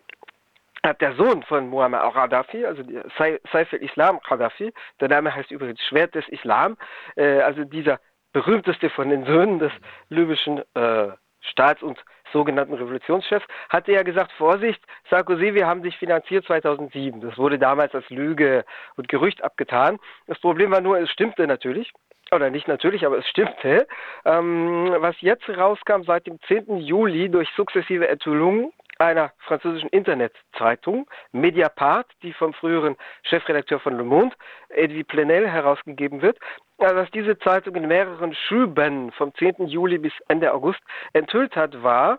hat 0.84 1.00
der 1.00 1.14
Sohn 1.14 1.42
von 1.44 1.68
Muammar 1.68 2.02
al-Gaddafi, 2.02 2.66
also 2.66 2.82
Saif 3.18 3.72
al-Islam 3.72 4.20
Gaddafi, 4.28 4.72
der 5.00 5.08
Name 5.08 5.34
heißt 5.34 5.50
übrigens 5.50 5.80
Schwert 5.82 6.14
des 6.14 6.28
Islam, 6.28 6.76
äh, 7.16 7.40
also 7.40 7.64
dieser 7.64 8.00
berühmteste 8.32 8.90
von 8.90 9.08
den 9.08 9.24
Söhnen 9.24 9.58
des 9.58 9.72
libyschen 10.08 10.62
äh, 10.74 11.08
Staats- 11.40 11.82
und 11.82 12.02
sogenannten 12.32 12.74
Revolutionschefs, 12.74 13.46
hatte 13.68 13.92
ja 13.92 14.02
gesagt, 14.02 14.32
Vorsicht, 14.32 14.82
Sarkozy, 15.10 15.54
wir 15.54 15.66
haben 15.66 15.82
dich 15.82 15.96
finanziert 15.98 16.46
2007. 16.46 17.20
Das 17.20 17.36
wurde 17.36 17.58
damals 17.58 17.94
als 17.94 18.08
Lüge 18.08 18.64
und 18.96 19.08
Gerücht 19.08 19.44
abgetan. 19.44 19.98
Das 20.26 20.40
Problem 20.40 20.70
war 20.70 20.80
nur, 20.80 20.98
es 20.98 21.10
stimmte 21.10 21.46
natürlich 21.46 21.92
oder 22.30 22.48
nicht 22.48 22.66
natürlich, 22.66 23.04
aber 23.04 23.18
es 23.18 23.28
stimmte. 23.28 23.86
Ähm, 24.24 24.94
was 24.98 25.20
jetzt 25.20 25.48
rauskam 25.48 26.02
seit 26.04 26.26
dem 26.26 26.40
10. 26.48 26.78
Juli 26.78 27.28
durch 27.28 27.48
sukzessive 27.56 28.08
Enthüllungen 28.08 28.72
einer 29.04 29.32
französischen 29.38 29.88
Internetzeitung, 29.90 31.08
Mediapart, 31.32 32.06
die 32.22 32.32
vom 32.32 32.52
früheren 32.54 32.96
Chefredakteur 33.22 33.80
von 33.80 33.96
Le 33.96 34.04
Monde, 34.04 34.34
Edwy 34.68 35.04
Plenel, 35.04 35.48
herausgegeben 35.48 36.22
wird, 36.22 36.38
also 36.78 36.94
dass 36.94 37.10
diese 37.10 37.38
Zeitung 37.38 37.74
in 37.76 37.88
mehreren 37.88 38.34
Schüben 38.34 39.12
vom 39.12 39.34
10. 39.34 39.66
Juli 39.66 39.98
bis 39.98 40.12
Ende 40.28 40.52
August 40.52 40.80
enthüllt 41.12 41.56
hat, 41.56 41.82
war, 41.82 42.18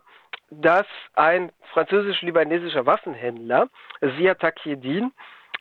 dass 0.50 0.88
ein 1.16 1.52
französisch-libanesischer 1.74 2.86
Waffenhändler, 2.86 3.70
Zia 4.18 4.36
Takiedin, 4.36 5.12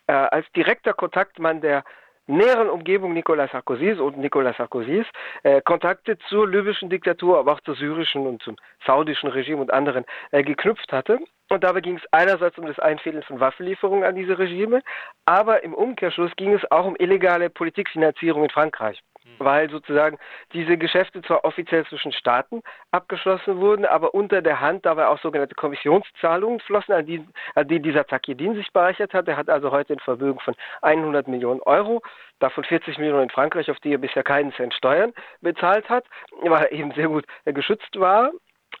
äh, 0.07 0.13
als 0.13 0.45
direkter 0.51 0.93
Kontaktmann 0.93 1.61
der 1.61 1.83
näheren 2.27 2.69
Umgebung 2.69 3.13
Nicolas 3.13 3.51
Sarkozys 3.51 3.99
und 3.99 4.17
Nicolas 4.17 4.57
Sarkozys 4.57 5.05
äh, 5.43 5.61
Kontakte 5.61 6.17
zur 6.29 6.47
libyschen 6.47 6.89
Diktatur, 6.89 7.39
aber 7.39 7.53
auch 7.53 7.61
zur 7.61 7.75
syrischen 7.75 8.25
und 8.27 8.41
zum 8.41 8.55
saudischen 8.85 9.29
Regime 9.29 9.61
und 9.61 9.73
anderen 9.73 10.05
äh, 10.31 10.43
geknüpft 10.43 10.91
hatte. 10.91 11.19
Und 11.49 11.63
dabei 11.63 11.81
ging 11.81 11.97
es 11.97 12.03
einerseits 12.11 12.57
um 12.57 12.65
das 12.65 12.79
Einfädeln 12.79 13.23
von 13.23 13.39
Waffenlieferungen 13.39 14.03
an 14.03 14.15
diese 14.15 14.39
Regime, 14.39 14.81
aber 15.25 15.63
im 15.63 15.73
Umkehrschluss 15.73 16.31
ging 16.35 16.53
es 16.53 16.71
auch 16.71 16.85
um 16.85 16.95
illegale 16.97 17.49
Politikfinanzierung 17.49 18.43
in 18.43 18.49
Frankreich 18.49 19.01
weil 19.39 19.69
sozusagen 19.69 20.17
diese 20.53 20.77
Geschäfte 20.77 21.21
zwar 21.21 21.45
offiziell 21.45 21.85
zwischen 21.85 22.11
Staaten 22.11 22.61
abgeschlossen 22.91 23.57
wurden, 23.57 23.85
aber 23.85 24.13
unter 24.13 24.41
der 24.41 24.59
Hand 24.59 24.85
dabei 24.85 25.07
auch 25.07 25.19
sogenannte 25.19 25.55
Kommissionszahlungen 25.55 26.59
flossen, 26.61 26.93
an 26.93 27.05
die, 27.05 27.25
an 27.55 27.67
die 27.67 27.81
dieser 27.81 28.05
Takidin 28.05 28.55
sich 28.55 28.71
bereichert 28.71 29.13
hat. 29.13 29.27
Er 29.27 29.37
hat 29.37 29.49
also 29.49 29.71
heute 29.71 29.93
ein 29.93 29.99
Vermögen 29.99 30.39
von 30.39 30.55
100 30.81 31.27
Millionen 31.27 31.61
Euro, 31.61 32.01
davon 32.39 32.63
40 32.63 32.97
Millionen 32.97 33.23
in 33.23 33.29
Frankreich, 33.29 33.69
auf 33.69 33.79
die 33.79 33.93
er 33.93 33.97
bisher 33.97 34.23
keinen 34.23 34.53
Cent 34.53 34.73
Steuern 34.73 35.13
bezahlt 35.41 35.89
hat, 35.89 36.05
weil 36.41 36.63
er 36.63 36.71
eben 36.71 36.91
sehr 36.93 37.07
gut 37.07 37.25
geschützt 37.45 37.99
war, 37.99 38.31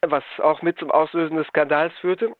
was 0.01 0.23
auch 0.39 0.61
mit 0.61 0.77
zum 0.79 0.91
Auslösen 0.91 1.37
des 1.37 1.47
Skandals 1.47 1.93
führte. 1.99 2.33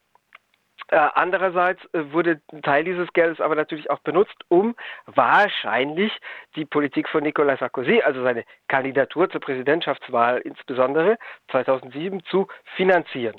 Äh, 0.88 0.96
andererseits 1.14 1.82
äh, 1.92 2.12
wurde 2.12 2.40
ein 2.52 2.62
Teil 2.62 2.84
dieses 2.84 3.12
Geldes 3.12 3.40
aber 3.40 3.54
natürlich 3.54 3.90
auch 3.90 4.00
benutzt, 4.00 4.36
um 4.48 4.74
wahrscheinlich 5.06 6.12
die 6.56 6.64
Politik 6.64 7.08
von 7.08 7.22
Nicolas 7.22 7.60
Sarkozy, 7.60 8.02
also 8.02 8.22
seine 8.22 8.44
Kandidatur 8.68 9.30
zur 9.30 9.40
Präsidentschaftswahl 9.40 10.38
insbesondere 10.38 11.18
2007, 11.50 12.22
zu 12.24 12.48
finanzieren 12.76 13.36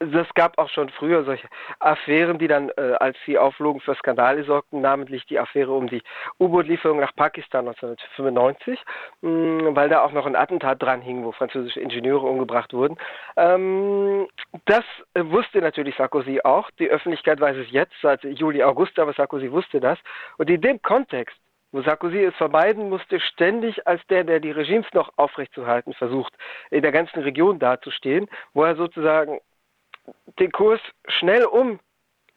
es 0.00 0.34
gab 0.34 0.58
auch 0.58 0.68
schon 0.68 0.88
früher 0.90 1.24
solche 1.24 1.48
Affären, 1.80 2.38
die 2.38 2.46
dann, 2.46 2.70
äh, 2.76 2.94
als 3.00 3.16
sie 3.26 3.36
auflogen, 3.36 3.80
für 3.80 3.94
Skandale 3.96 4.44
sorgten, 4.44 4.80
namentlich 4.80 5.26
die 5.26 5.38
Affäre 5.38 5.72
um 5.72 5.88
die 5.88 6.02
U-Boot-Lieferung 6.38 7.00
nach 7.00 7.14
Pakistan 7.14 7.66
1995, 7.66 8.80
mh, 9.22 9.30
mm, 9.30 9.76
weil 9.76 9.88
da 9.88 10.02
auch 10.02 10.12
noch 10.12 10.26
ein 10.26 10.36
Attentat 10.36 10.80
dran 10.82 11.00
hing, 11.00 11.24
wo 11.24 11.32
französische 11.32 11.80
Ingenieure 11.80 12.26
umgebracht 12.26 12.72
wurden. 12.72 12.96
Ähm, 13.36 14.28
das 14.66 14.84
äh, 15.14 15.24
wusste 15.24 15.60
natürlich 15.60 15.96
Sarkozy 15.96 16.40
auch. 16.44 16.70
Die 16.78 16.88
Öffentlichkeit 16.88 17.40
weiß 17.40 17.56
es 17.56 17.70
jetzt, 17.70 17.94
seit 18.00 18.22
Juli, 18.22 18.62
August, 18.62 18.98
aber 18.98 19.12
Sarkozy 19.12 19.50
wusste 19.50 19.80
das. 19.80 19.98
Und 20.36 20.48
in 20.48 20.60
dem 20.60 20.80
Kontext 20.82 21.36
wo 21.70 21.82
Sarkozy 21.82 22.24
es 22.24 22.34
vermeiden 22.36 22.88
musste, 22.88 23.20
ständig 23.20 23.86
als 23.86 24.00
der, 24.06 24.24
der 24.24 24.40
die 24.40 24.50
Regimes 24.50 24.86
noch 24.94 25.12
aufrechtzuerhalten 25.16 25.92
versucht, 25.92 26.32
in 26.70 26.80
der 26.80 26.92
ganzen 26.92 27.20
Region 27.20 27.58
dazustehen, 27.58 28.26
wo 28.54 28.64
er 28.64 28.74
sozusagen 28.74 29.38
den 30.38 30.52
Kurs 30.52 30.80
schnell 31.08 31.44
um 31.44 31.80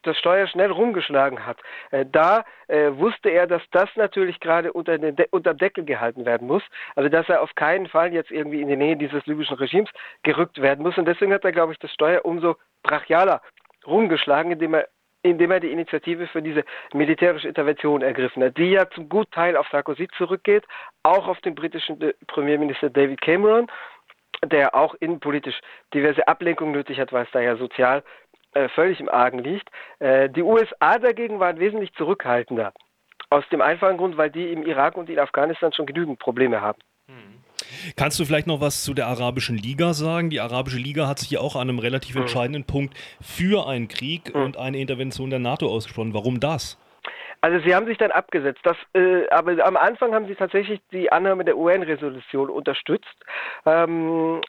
das 0.03 0.17
Steuer 0.17 0.47
schnell 0.47 0.71
rumgeschlagen 0.71 1.45
hat. 1.45 1.57
Äh, 1.91 2.05
da 2.11 2.43
äh, 2.67 2.91
wusste 2.93 3.29
er, 3.29 3.47
dass 3.47 3.61
das 3.71 3.89
natürlich 3.95 4.39
gerade 4.39 4.73
unter, 4.73 4.97
den 4.97 5.15
De 5.15 5.27
unter 5.31 5.53
Deckel 5.53 5.85
gehalten 5.85 6.25
werden 6.25 6.47
muss. 6.47 6.63
Also 6.95 7.09
dass 7.09 7.29
er 7.29 7.41
auf 7.41 7.53
keinen 7.55 7.87
Fall 7.87 8.13
jetzt 8.13 8.31
irgendwie 8.31 8.61
in 8.61 8.67
die 8.67 8.75
Nähe 8.75 8.97
dieses 8.97 9.25
libyschen 9.25 9.57
Regimes 9.57 9.89
gerückt 10.23 10.61
werden 10.61 10.83
muss. 10.83 10.97
Und 10.97 11.05
deswegen 11.05 11.33
hat 11.33 11.43
er, 11.43 11.51
glaube 11.51 11.73
ich, 11.73 11.79
das 11.79 11.91
Steuer 11.91 12.25
umso 12.25 12.55
brachialer 12.83 13.41
rumgeschlagen, 13.85 14.51
indem 14.51 14.75
er 14.75 14.87
indem 15.23 15.51
er 15.51 15.59
die 15.59 15.71
Initiative 15.71 16.25
für 16.25 16.41
diese 16.41 16.63
militärische 16.93 17.47
Intervention 17.47 18.01
ergriffen 18.01 18.43
hat, 18.43 18.57
die 18.57 18.71
ja 18.71 18.89
zum 18.89 19.07
Gutteil 19.07 19.55
auf 19.55 19.67
Sarkozy 19.69 20.07
zurückgeht, 20.17 20.65
auch 21.03 21.27
auf 21.27 21.39
den 21.41 21.53
britischen 21.53 21.99
Premierminister 22.25 22.89
David 22.89 23.21
Cameron 23.21 23.67
der 24.45 24.75
auch 24.75 24.95
innenpolitisch 24.99 25.59
diverse 25.93 26.27
Ablenkungen 26.27 26.73
nötig 26.73 26.99
hat, 26.99 27.13
weil 27.13 27.25
es 27.25 27.31
da 27.31 27.39
ja 27.39 27.55
sozial 27.57 28.03
äh, 28.53 28.69
völlig 28.69 28.99
im 28.99 29.09
Argen 29.09 29.39
liegt. 29.39 29.69
Äh, 29.99 30.29
die 30.29 30.41
USA 30.41 30.99
dagegen 30.99 31.39
waren 31.39 31.59
wesentlich 31.59 31.93
zurückhaltender. 31.93 32.73
Aus 33.29 33.43
dem 33.51 33.61
einfachen 33.61 33.97
Grund, 33.97 34.17
weil 34.17 34.29
die 34.29 34.51
im 34.51 34.63
Irak 34.63 34.97
und 34.97 35.09
in 35.09 35.19
Afghanistan 35.19 35.71
schon 35.71 35.85
genügend 35.85 36.19
Probleme 36.19 36.59
haben. 36.59 36.79
Hm. 37.07 37.41
Kannst 37.95 38.19
du 38.19 38.25
vielleicht 38.25 38.47
noch 38.47 38.59
was 38.59 38.83
zu 38.83 38.93
der 38.93 39.07
Arabischen 39.07 39.57
Liga 39.57 39.93
sagen? 39.93 40.29
Die 40.29 40.41
Arabische 40.41 40.77
Liga 40.77 41.07
hat 41.07 41.19
sich 41.19 41.31
ja 41.31 41.39
auch 41.39 41.55
an 41.55 41.69
einem 41.69 41.79
relativ 41.79 42.15
hm. 42.15 42.23
entscheidenden 42.23 42.65
Punkt 42.65 42.97
für 43.21 43.67
einen 43.67 43.87
Krieg 43.87 44.33
hm. 44.33 44.43
und 44.43 44.57
eine 44.57 44.79
Intervention 44.79 45.29
der 45.29 45.39
NATO 45.39 45.67
ausgesprochen. 45.67 46.13
Warum 46.13 46.39
das? 46.39 46.77
Also 47.41 47.59
sie 47.65 47.75
haben 47.75 47.87
sich 47.87 47.97
dann 47.97 48.11
abgesetzt. 48.11 48.61
Das, 48.63 48.77
äh, 48.93 49.27
aber 49.29 49.65
am 49.65 49.75
Anfang 49.75 50.13
haben 50.13 50.27
sie 50.27 50.35
tatsächlich 50.35 50.79
die 50.91 51.11
Annahme 51.11 51.43
der 51.43 51.57
UN-Resolution 51.57 52.49
unterstützt. 52.49 53.15
Ähm, 53.65 54.41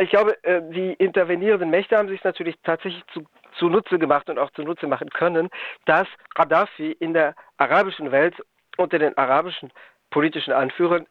ich 0.00 0.10
glaube, 0.10 0.42
äh, 0.44 0.62
die 0.70 0.94
intervenierenden 0.94 1.70
Mächte 1.70 1.96
haben 1.96 2.08
sich 2.08 2.24
natürlich 2.24 2.56
tatsächlich 2.64 3.04
zu, 3.12 3.24
zunutze 3.58 3.98
gemacht 3.98 4.30
und 4.30 4.38
auch 4.38 4.50
zunutze 4.52 4.86
machen 4.86 5.10
können, 5.10 5.50
dass 5.84 6.06
Gaddafi 6.34 6.92
in 6.92 7.12
der 7.12 7.34
arabischen 7.58 8.10
Welt 8.12 8.34
unter 8.78 8.98
den 8.98 9.16
arabischen 9.18 9.70
politischen 10.10 10.52
Anführern 10.52 11.06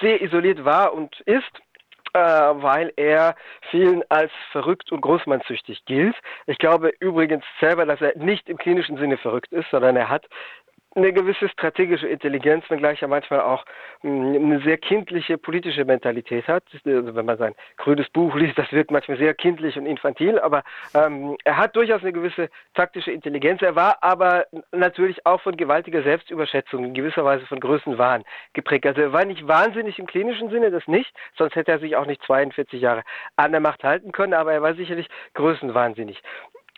sehr 0.00 0.20
isoliert 0.20 0.64
war 0.64 0.94
und 0.94 1.20
ist 1.20 1.60
äh, 2.14 2.18
weil 2.18 2.92
er 2.96 3.36
vielen 3.70 4.02
als 4.10 4.30
verrückt 4.50 4.92
und 4.92 5.00
großmannsüchtig 5.00 5.84
gilt. 5.86 6.14
Ich 6.46 6.58
glaube 6.58 6.92
übrigens 7.00 7.44
selber, 7.58 7.86
dass 7.86 8.02
er 8.02 8.16
nicht 8.18 8.50
im 8.50 8.58
klinischen 8.58 8.98
Sinne 8.98 9.16
verrückt 9.16 9.50
ist, 9.52 9.70
sondern 9.70 9.96
er 9.96 10.10
hat 10.10 10.26
eine 10.94 11.12
gewisse 11.12 11.48
strategische 11.48 12.06
Intelligenz, 12.06 12.68
wenngleich 12.68 13.00
er 13.02 13.08
manchmal 13.08 13.40
auch 13.40 13.64
hm, 14.00 14.34
eine 14.34 14.60
sehr 14.60 14.78
kindliche 14.78 15.38
politische 15.38 15.84
Mentalität 15.84 16.46
hat. 16.48 16.64
Also 16.84 17.14
wenn 17.14 17.24
man 17.24 17.38
sein 17.38 17.54
grünes 17.78 18.08
Buch 18.10 18.34
liest, 18.34 18.58
das 18.58 18.70
wirkt 18.72 18.90
manchmal 18.90 19.16
sehr 19.16 19.34
kindlich 19.34 19.76
und 19.76 19.86
infantil, 19.86 20.38
aber 20.38 20.62
ähm, 20.94 21.36
er 21.44 21.56
hat 21.56 21.76
durchaus 21.76 22.02
eine 22.02 22.12
gewisse 22.12 22.50
taktische 22.74 23.10
Intelligenz. 23.10 23.62
Er 23.62 23.74
war 23.74 23.98
aber 24.02 24.46
natürlich 24.72 25.24
auch 25.26 25.40
von 25.40 25.56
gewaltiger 25.56 26.02
Selbstüberschätzung, 26.02 26.84
in 26.84 26.94
gewisser 26.94 27.24
Weise 27.24 27.46
von 27.46 27.60
Größenwahn 27.60 28.24
geprägt. 28.52 28.86
Also 28.86 29.00
er 29.00 29.12
war 29.12 29.24
nicht 29.24 29.46
wahnsinnig 29.46 29.98
im 29.98 30.06
klinischen 30.06 30.50
Sinne, 30.50 30.70
das 30.70 30.86
nicht, 30.86 31.12
sonst 31.36 31.56
hätte 31.56 31.72
er 31.72 31.78
sich 31.78 31.96
auch 31.96 32.06
nicht 32.06 32.22
42 32.24 32.80
Jahre 32.80 33.02
an 33.36 33.52
der 33.52 33.60
Macht 33.60 33.82
halten 33.84 34.12
können, 34.12 34.34
aber 34.34 34.52
er 34.52 34.62
war 34.62 34.74
sicherlich 34.74 35.08
größenwahnsinnig. 35.34 36.22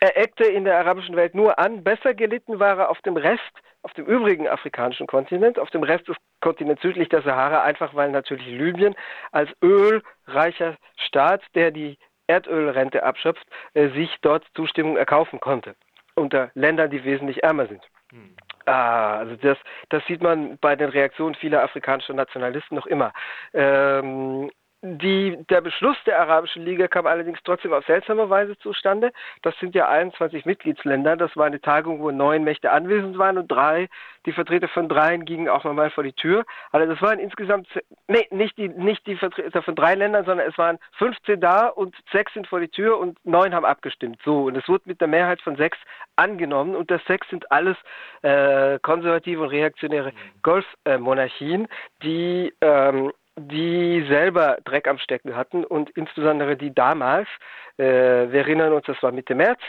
Er 0.01 0.17
eckte 0.17 0.45
in 0.45 0.65
der 0.65 0.79
arabischen 0.79 1.17
Welt 1.17 1.35
nur 1.35 1.59
an, 1.59 1.85
besser 1.85 2.15
gelitten 2.15 2.59
war 2.59 2.79
er 2.79 2.91
auf 2.91 3.01
dem 3.03 3.17
Rest 3.17 3.43
auf 3.85 3.93
dem 3.93 4.07
übrigen 4.07 4.49
afrikanischen 4.49 5.07
Kontinent, 5.07 5.59
auf 5.59 5.69
dem 5.71 5.83
Rest 5.83 6.09
des 6.09 6.17
Kontinents 6.41 6.81
südlich 6.81 7.11
der 7.11 7.21
Sahara, 7.21 7.63
einfach 7.63 7.95
weil 7.95 8.11
natürlich 8.11 8.47
Libyen 8.47 8.95
als 9.31 9.51
ölreicher 9.63 10.77
Staat, 10.97 11.43
der 11.55 11.71
die 11.71 11.99
Erdölrente 12.27 13.03
abschöpft, 13.03 13.47
äh, 13.75 13.91
sich 13.91 14.17
dort 14.23 14.47
Zustimmung 14.55 14.97
erkaufen 14.97 15.39
konnte 15.39 15.77
unter 16.17 16.51
Ländern, 16.55 16.91
die 16.91 17.05
wesentlich 17.05 17.43
ärmer 17.43 17.67
sind. 17.67 17.83
Hm. 18.11 18.35
Ah, 18.67 19.19
also 19.19 19.37
das, 19.37 19.59
das 19.91 20.03
sieht 20.07 20.23
man 20.23 20.57
bei 20.59 20.77
den 20.77 20.89
Reaktionen 20.89 21.35
vieler 21.35 21.63
afrikanischer 21.63 22.15
Nationalisten 22.15 22.77
noch 22.77 22.87
immer. 22.87 23.13
Ähm, 23.53 24.51
die, 24.87 25.39
der 25.49 25.63
Beschluss 25.63 25.97
der 26.05 26.21
Arabischen 26.21 26.63
Liga 26.63 26.89
kam 26.89 27.07
allerdings 27.07 27.39
trotzdem 27.43 27.73
auf 27.73 27.87
seltsame 27.87 28.29
Weise 28.29 28.59
zustande. 28.59 29.13
Das 29.41 29.59
sind 29.59 29.75
ja 29.75 29.89
21 29.89 30.45
Mitgliedsländer. 30.45 31.17
Das 31.17 31.35
war 31.37 31.47
eine 31.47 31.61
Tagung, 31.61 32.01
wo 32.01 32.11
neun 32.11 32.45
Mächte 32.45 32.71
anwesend 32.71 33.17
waren 33.17 33.39
und 33.39 33.49
drei, 33.49 33.89
die 34.27 34.33
Vertreter 34.33 34.69
von 34.69 34.91
dreien 34.91 35.25
gingen 35.25 35.49
auch 35.49 35.65
nochmal 35.65 35.91
vor 35.91 36.05
die 36.05 36.13
Tür. 36.13 36.45
Also 36.71 36.93
das 36.93 37.01
waren 37.01 37.19
insgesamt, 37.19 37.67
nee, 38.09 38.27
nicht 38.31 38.59
die, 38.59 38.69
nicht 38.69 39.07
die 39.07 39.17
Vertreter 39.17 39.63
von 39.63 39.75
drei 39.75 39.95
Ländern, 39.95 40.27
sondern 40.27 40.47
es 40.49 40.59
waren 40.59 40.79
15 40.99 41.41
da 41.41 41.69
und 41.69 41.97
sechs 42.13 42.35
sind 42.35 42.47
vor 42.47 42.61
die 42.61 42.69
Tür 42.69 42.99
und 42.99 43.19
neun 43.25 43.55
haben 43.55 43.65
abgestimmt. 43.65 44.19
So, 44.23 44.45
und 44.45 44.57
es 44.57 44.69
wurde 44.69 44.85
mit 44.85 45.01
der 45.01 45.09
Mehrheit 45.09 45.41
von 45.41 45.57
sechs 45.57 45.79
angenommen 46.17 46.77
und 46.77 46.91
das 46.91 47.03
sechs 47.07 47.27
sind 47.31 47.51
alles 47.51 47.79
äh, 48.21 48.79
konservative 48.81 49.41
und 49.43 49.49
reaktionäre 49.49 50.13
mhm. 50.13 50.43
Golfmonarchien, 50.43 51.69
die 52.03 52.53
ähm, 52.61 53.13
die 53.37 54.05
selber 54.09 54.59
Dreck 54.65 54.87
am 54.87 54.99
Stecken 54.99 55.35
hatten 55.35 55.65
und 55.65 55.91
insbesondere 55.91 56.57
die 56.57 56.73
damals, 56.73 57.29
äh, 57.77 57.83
wir 57.83 58.41
erinnern 58.41 58.73
uns, 58.73 58.87
das 58.87 59.03
war 59.03 59.11
Mitte 59.11 59.35
März, 59.35 59.61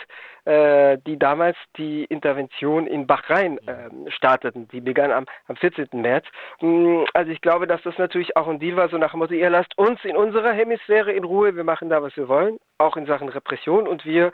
äh, 0.46 1.00
die 1.08 1.18
damals 1.18 1.58
die 1.78 2.06
Intervention 2.06 2.86
in 2.86 3.08
Bahrain 3.08 3.58
äh, 3.68 3.90
starteten. 4.12 4.68
Die 4.68 4.82
begann 4.82 5.12
am, 5.12 5.26
am 5.48 5.56
14. 5.56 5.88
März. 5.94 6.26
Mm, 6.62 7.06
also 7.16 7.32
ich 7.32 7.42
glaube, 7.42 7.66
dass 7.66 7.82
das 7.82 7.98
natürlich 7.98 8.38
auch 8.38 8.48
ein 8.48 8.60
Deal 8.60 8.78
war, 8.78 8.90
so 8.90 8.98
nach 8.98 9.12
dem 9.12 9.20
Motto, 9.20 9.34
ihr 9.34 9.50
lasst 9.50 9.76
uns 9.78 10.04
in 10.06 10.16
unserer 10.16 10.54
Hemisphäre 10.54 11.12
in 11.12 11.24
Ruhe, 11.24 11.56
wir 11.56 11.64
machen 11.64 11.90
da, 11.90 12.04
was 12.04 12.16
wir 12.16 12.28
wollen, 12.28 12.60
auch 12.78 12.98
in 12.98 13.08
Sachen 13.08 13.30
Repression 13.30 13.88
und 13.88 14.06
wir 14.06 14.32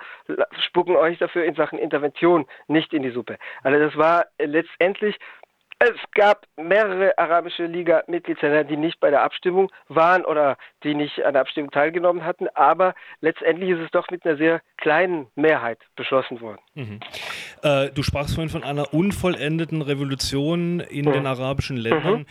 spucken 0.59 0.97
euch 0.97 1.17
dafür 1.19 1.45
in 1.45 1.55
Sachen 1.55 1.79
Intervention 1.79 2.45
nicht 2.67 2.93
in 2.93 3.03
die 3.03 3.11
Suppe. 3.11 3.37
Also 3.63 3.79
das 3.79 3.95
war 3.95 4.25
letztendlich 4.37 5.17
es 5.81 5.97
gab 6.13 6.45
mehrere 6.57 7.17
arabische 7.17 7.65
Liga-Mitgliedsländer, 7.65 8.63
die 8.63 8.77
nicht 8.77 8.99
bei 8.99 9.09
der 9.09 9.23
Abstimmung 9.23 9.71
waren 9.87 10.23
oder 10.25 10.57
die 10.83 10.93
nicht 10.93 11.23
an 11.23 11.33
der 11.33 11.41
Abstimmung 11.41 11.71
teilgenommen 11.71 12.23
hatten, 12.23 12.47
aber 12.53 12.93
letztendlich 13.19 13.71
ist 13.71 13.79
es 13.79 13.91
doch 13.91 14.09
mit 14.11 14.23
einer 14.23 14.37
sehr 14.37 14.61
kleinen 14.77 15.27
Mehrheit 15.35 15.79
beschlossen 15.95 16.39
worden. 16.39 16.59
Mhm. 16.75 16.99
Äh, 17.63 17.89
du 17.89 18.03
sprachst 18.03 18.35
vorhin 18.35 18.49
von 18.49 18.63
einer 18.63 18.93
unvollendeten 18.93 19.81
Revolution 19.81 20.81
in 20.81 21.05
mhm. 21.05 21.13
den 21.13 21.25
arabischen 21.25 21.77
Ländern. 21.77 22.19
Mhm. 22.19 22.25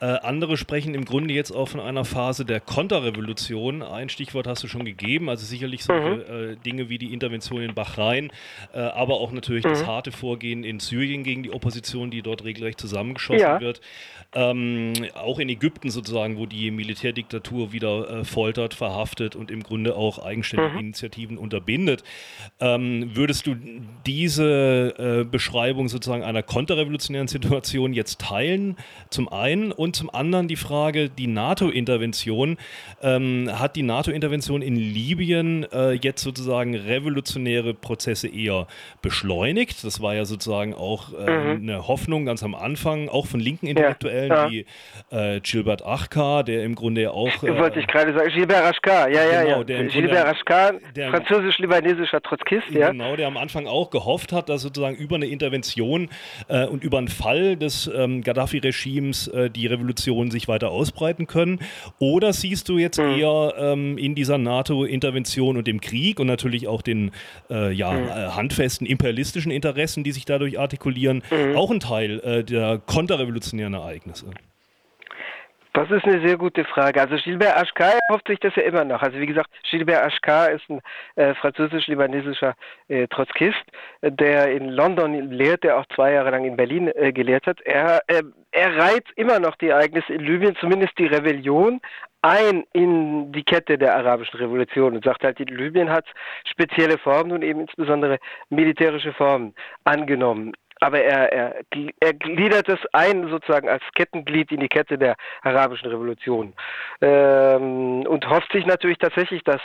Äh, 0.00 0.06
andere 0.22 0.56
sprechen 0.56 0.94
im 0.94 1.04
Grunde 1.04 1.34
jetzt 1.34 1.50
auch 1.50 1.68
von 1.68 1.80
einer 1.80 2.06
Phase 2.06 2.46
der 2.46 2.60
Konterrevolution. 2.60 3.82
Ein 3.82 4.08
Stichwort 4.08 4.46
hast 4.46 4.62
du 4.62 4.68
schon 4.68 4.86
gegeben, 4.86 5.28
also 5.28 5.44
sicherlich 5.44 5.84
solche 5.84 6.08
mhm. 6.08 6.52
äh, 6.52 6.56
Dinge 6.56 6.88
wie 6.88 6.96
die 6.96 7.12
Intervention 7.12 7.60
in 7.60 7.74
Bahrain, 7.74 8.32
äh, 8.72 8.78
aber 8.78 9.14
auch 9.14 9.30
natürlich 9.30 9.64
das 9.64 9.82
mhm. 9.82 9.88
harte 9.88 10.12
Vorgehen 10.12 10.64
in 10.64 10.80
Syrien 10.80 11.22
gegen 11.22 11.42
die 11.42 11.52
Opposition, 11.52 12.10
die 12.10 12.22
dort 12.22 12.44
regelrecht 12.44 12.80
zusammen 12.80 12.93
zusammengeschossen 12.94 13.40
ja. 13.40 13.60
wird. 13.60 13.80
Ähm, 14.36 14.94
auch 15.14 15.38
in 15.38 15.48
Ägypten 15.48 15.90
sozusagen, 15.90 16.38
wo 16.38 16.46
die 16.46 16.72
Militärdiktatur 16.72 17.72
wieder 17.72 18.10
äh, 18.10 18.24
foltert, 18.24 18.74
verhaftet 18.74 19.36
und 19.36 19.48
im 19.48 19.62
Grunde 19.62 19.94
auch 19.94 20.24
eigenständige 20.24 20.72
mhm. 20.72 20.80
Initiativen 20.80 21.38
unterbindet. 21.38 22.02
Ähm, 22.58 23.10
würdest 23.14 23.46
du 23.46 23.54
diese 24.06 25.22
äh, 25.22 25.24
Beschreibung 25.24 25.88
sozusagen 25.88 26.24
einer 26.24 26.42
konterrevolutionären 26.42 27.28
Situation 27.28 27.92
jetzt 27.92 28.20
teilen? 28.20 28.76
Zum 29.08 29.28
einen 29.28 29.70
und 29.70 29.94
zum 29.94 30.10
anderen 30.10 30.48
die 30.48 30.56
Frage, 30.56 31.10
die 31.10 31.28
NATO-Intervention. 31.28 32.56
Ähm, 33.02 33.48
hat 33.52 33.76
die 33.76 33.84
NATO-Intervention 33.84 34.62
in 34.62 34.74
Libyen 34.74 35.64
äh, 35.70 35.92
jetzt 35.92 36.22
sozusagen 36.22 36.74
revolutionäre 36.74 37.72
Prozesse 37.72 38.26
eher 38.26 38.66
beschleunigt? 39.00 39.84
Das 39.84 40.00
war 40.00 40.16
ja 40.16 40.24
sozusagen 40.24 40.74
auch 40.74 41.12
äh, 41.12 41.54
mhm. 41.54 41.62
eine 41.62 41.86
Hoffnung 41.86 42.24
ganz 42.24 42.42
am 42.42 42.56
Anfang, 42.56 42.83
auch 43.08 43.26
von 43.26 43.40
linken 43.40 43.66
Intellektuellen. 43.66 44.30
Ja 44.30 44.34
ja. 44.34 44.50
wie 44.50 44.66
äh, 45.10 45.40
Gilbert 45.40 45.84
Achka, 45.84 46.42
der 46.42 46.64
im 46.64 46.74
Grunde 46.74 47.10
auch. 47.10 47.42
Äh, 47.42 47.58
Wollte 47.58 47.80
ich 47.80 47.86
gerade 47.86 48.12
sagen, 48.12 48.30
Gilbert 48.30 48.64
Achka, 48.64 49.08
ja, 49.08 49.24
ja, 49.24 49.42
genau, 49.42 49.58
ja. 49.58 49.64
Der 49.64 49.84
Gilbert 49.84 50.26
Achka, 50.26 50.72
französisch-libanesischer 51.10 52.20
Trotzkist, 52.20 52.70
ja. 52.70 52.90
Genau, 52.90 53.16
der 53.16 53.26
am 53.26 53.36
Anfang 53.36 53.66
auch 53.66 53.90
gehofft 53.90 54.32
hat, 54.32 54.48
dass 54.48 54.62
sozusagen 54.62 54.96
über 54.96 55.16
eine 55.16 55.26
Intervention 55.26 56.08
äh, 56.48 56.66
und 56.66 56.84
über 56.84 56.98
einen 56.98 57.08
Fall 57.08 57.56
des 57.56 57.90
ähm, 57.94 58.22
Gaddafi-Regimes 58.22 59.28
äh, 59.28 59.50
die 59.50 59.66
Revolution 59.66 60.30
sich 60.30 60.48
weiter 60.48 60.70
ausbreiten 60.70 61.26
können. 61.26 61.60
Oder 61.98 62.32
siehst 62.32 62.68
du 62.68 62.78
jetzt 62.78 62.98
mhm. 62.98 63.18
eher 63.18 63.54
ähm, 63.58 63.98
in 63.98 64.14
dieser 64.14 64.38
NATO-Intervention 64.38 65.56
und 65.56 65.66
dem 65.66 65.80
Krieg 65.80 66.20
und 66.20 66.26
natürlich 66.26 66.66
auch 66.68 66.82
den 66.82 67.12
äh, 67.50 67.72
ja, 67.72 67.92
mhm. 67.92 68.36
Handfesten 68.36 68.86
imperialistischen 68.86 69.50
Interessen, 69.50 70.04
die 70.04 70.12
sich 70.12 70.24
dadurch 70.24 70.58
artikulieren, 70.58 71.22
mhm. 71.30 71.56
auch 71.56 71.70
ein 71.70 71.80
Teil 71.80 72.44
äh, 72.74 72.80
konterrevolutionären 72.86 73.74
Ereignisse? 73.74 74.26
Das 75.74 75.90
ist 75.90 76.04
eine 76.04 76.24
sehr 76.24 76.36
gute 76.36 76.64
Frage. 76.64 77.00
Also 77.00 77.16
Gilbert 77.16 77.56
Ashkar 77.56 77.98
hofft 78.08 78.28
sich 78.28 78.38
das 78.38 78.54
ja 78.54 78.62
immer 78.62 78.84
noch. 78.84 79.02
Also 79.02 79.18
wie 79.18 79.26
gesagt, 79.26 79.50
Gilbert 79.68 80.06
Ashkar 80.06 80.52
ist 80.52 80.62
ein 80.70 80.80
äh, 81.16 81.34
französisch-libanesischer 81.34 82.54
äh, 82.86 83.08
Trotzkist, 83.08 83.64
der 84.00 84.52
in 84.52 84.68
London 84.68 85.32
lehrt, 85.32 85.64
der 85.64 85.76
auch 85.76 85.86
zwei 85.92 86.12
Jahre 86.12 86.30
lang 86.30 86.44
in 86.44 86.56
Berlin 86.56 86.92
äh, 86.94 87.12
gelehrt 87.12 87.48
hat. 87.48 87.60
Er, 87.62 88.02
äh, 88.06 88.22
er 88.52 88.76
reiht 88.76 89.06
immer 89.16 89.40
noch 89.40 89.56
die 89.56 89.70
Ereignisse 89.70 90.12
in 90.14 90.20
Libyen, 90.20 90.54
zumindest 90.60 90.96
die 90.96 91.06
Rebellion, 91.06 91.80
ein 92.22 92.64
in 92.72 93.32
die 93.32 93.42
Kette 93.42 93.76
der 93.76 93.96
arabischen 93.96 94.38
Revolution 94.38 94.94
und 94.94 95.04
sagt 95.04 95.24
halt, 95.24 95.40
Libyen 95.40 95.90
hat 95.90 96.06
spezielle 96.48 96.98
Formen 96.98 97.32
und 97.32 97.42
eben 97.42 97.60
insbesondere 97.60 98.20
militärische 98.48 99.12
Formen 99.12 99.54
angenommen 99.82 100.52
aber 100.80 101.00
er, 101.00 101.32
er, 101.32 101.60
er 102.00 102.14
gliedert 102.14 102.68
es 102.68 102.78
ein 102.92 103.28
sozusagen 103.28 103.68
als 103.68 103.82
Kettenglied 103.94 104.52
in 104.52 104.60
die 104.60 104.68
Kette 104.68 104.98
der 104.98 105.16
arabischen 105.42 105.88
Revolution 105.88 106.54
ähm, 107.00 108.06
und 108.06 108.28
hofft 108.28 108.52
sich 108.52 108.66
natürlich 108.66 108.98
tatsächlich, 108.98 109.42
dass 109.44 109.60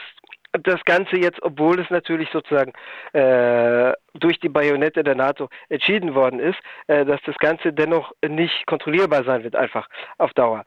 das 0.51 0.83
Ganze 0.85 1.17
jetzt, 1.17 1.41
obwohl 1.43 1.79
es 1.79 1.89
natürlich 1.89 2.29
sozusagen 2.31 2.73
äh, 3.13 3.93
durch 4.15 4.39
die 4.39 4.49
Bajonette 4.49 5.03
der 5.03 5.15
NATO 5.15 5.49
entschieden 5.69 6.15
worden 6.15 6.39
ist, 6.39 6.57
äh, 6.87 7.05
dass 7.05 7.21
das 7.25 7.35
Ganze 7.37 7.71
dennoch 7.71 8.13
nicht 8.27 8.65
kontrollierbar 8.65 9.23
sein 9.23 9.43
wird, 9.43 9.55
einfach 9.55 9.87
auf 10.17 10.33
Dauer. 10.33 10.65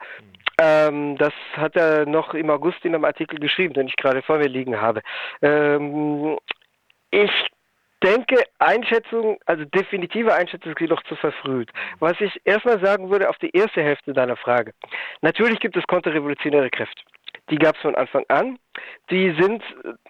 Ähm, 0.60 1.16
das 1.16 1.32
hat 1.54 1.76
er 1.76 2.06
noch 2.06 2.34
im 2.34 2.50
August 2.50 2.84
in 2.84 2.94
einem 2.94 3.04
Artikel 3.04 3.38
geschrieben, 3.38 3.74
den 3.74 3.88
ich 3.88 3.96
gerade 3.96 4.22
vor 4.22 4.38
mir 4.38 4.48
liegen 4.48 4.80
habe. 4.80 5.00
Ähm, 5.40 6.38
ich 7.10 7.30
denke, 8.02 8.42
Einschätzung, 8.58 9.38
also 9.46 9.64
definitive 9.64 10.34
Einschätzung 10.34 10.72
ist 10.72 10.80
jedoch 10.80 11.02
zu 11.04 11.16
verfrüht. 11.16 11.70
Was 11.98 12.20
ich 12.20 12.40
erstmal 12.44 12.80
sagen 12.80 13.10
würde 13.10 13.28
auf 13.28 13.38
die 13.38 13.50
erste 13.50 13.82
Hälfte 13.82 14.12
deiner 14.12 14.36
Frage. 14.36 14.72
Natürlich 15.20 15.60
gibt 15.60 15.76
es 15.76 15.84
konterrevolutionäre 15.86 16.70
Kräfte. 16.70 17.02
Die 17.50 17.56
gab 17.56 17.76
es 17.76 17.82
von 17.82 17.94
Anfang 17.94 18.24
an. 18.28 18.58
Die 19.10 19.34
sind 19.38 19.62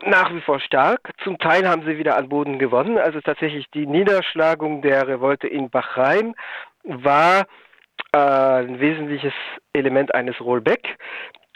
nach 0.03 0.33
wie 0.35 0.41
vor 0.41 0.61
stark. 0.61 1.11
Zum 1.25 1.39
Teil 1.39 1.69
haben 1.69 1.83
sie 1.83 1.99
wieder 1.99 2.17
an 2.17 2.29
Boden 2.29 2.59
gewonnen. 2.59 2.99
Also 2.99 3.21
tatsächlich 3.21 3.67
die 3.71 3.87
Niederschlagung 3.87 4.83
der 4.83 5.09
Revolte 5.09 5.49
in 5.49 5.71
Bahrain 5.71 6.35
war 6.85 7.47
äh, 8.13 8.19
ein 8.19 8.81
wesentliches 8.81 9.33
Element 9.73 10.15
eines 10.15 10.41
Rollback. 10.41 10.97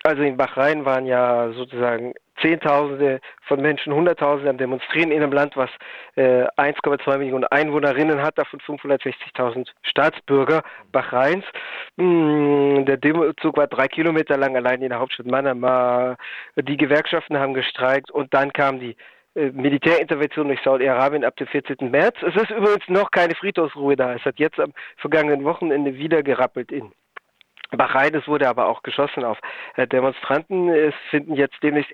Also 0.02 0.22
in 0.22 0.36
Bahrain 0.36 0.84
waren 0.84 1.06
ja 1.06 1.50
sozusagen 1.52 2.14
Zehntausende 2.40 3.20
von 3.42 3.60
Menschen, 3.60 3.92
Hunderttausende 3.92 4.50
am 4.50 4.58
Demonstrieren 4.58 5.10
in 5.10 5.22
einem 5.22 5.32
Land, 5.32 5.56
was 5.56 5.70
äh, 6.16 6.44
1,2 6.56 7.18
Millionen 7.18 7.44
Einwohnerinnen 7.44 8.22
hat, 8.22 8.38
davon 8.38 8.60
560.000 8.60 9.68
Staatsbürger 9.82 10.62
Bahrains. 10.92 11.44
Hm, 11.98 12.84
der 12.86 12.96
Demozug 12.96 13.56
war 13.56 13.66
drei 13.66 13.88
Kilometer 13.88 14.36
lang 14.36 14.56
allein 14.56 14.82
in 14.82 14.90
der 14.90 14.98
Hauptstadt 14.98 15.26
Manama. 15.26 16.16
Die 16.56 16.76
Gewerkschaften 16.76 17.38
haben 17.38 17.54
gestreikt 17.54 18.10
und 18.10 18.32
dann 18.34 18.52
kam 18.52 18.80
die 18.80 18.96
äh, 19.34 19.50
Militärintervention 19.50 20.48
durch 20.48 20.60
Saudi-Arabien 20.62 21.24
ab 21.24 21.36
dem 21.36 21.46
14. 21.46 21.90
März. 21.90 22.16
Es 22.22 22.34
ist 22.34 22.50
übrigens 22.50 22.88
noch 22.88 23.10
keine 23.10 23.34
Friedhofsruhe 23.34 23.96
da. 23.96 24.14
Es 24.14 24.24
hat 24.24 24.38
jetzt 24.38 24.58
am 24.58 24.72
vergangenen 24.96 25.44
Wochenende 25.44 25.96
wieder 25.96 26.22
gerappelt 26.22 26.72
in 26.72 26.92
Bahrain, 27.70 28.14
es 28.14 28.26
wurde 28.28 28.48
aber 28.48 28.66
auch 28.66 28.82
geschossen 28.82 29.24
auf 29.24 29.38
äh, 29.76 29.86
Demonstranten. 29.86 30.68
Es 30.68 30.94
finden 31.10 31.34
jetzt 31.34 31.56
demnächst 31.62 31.92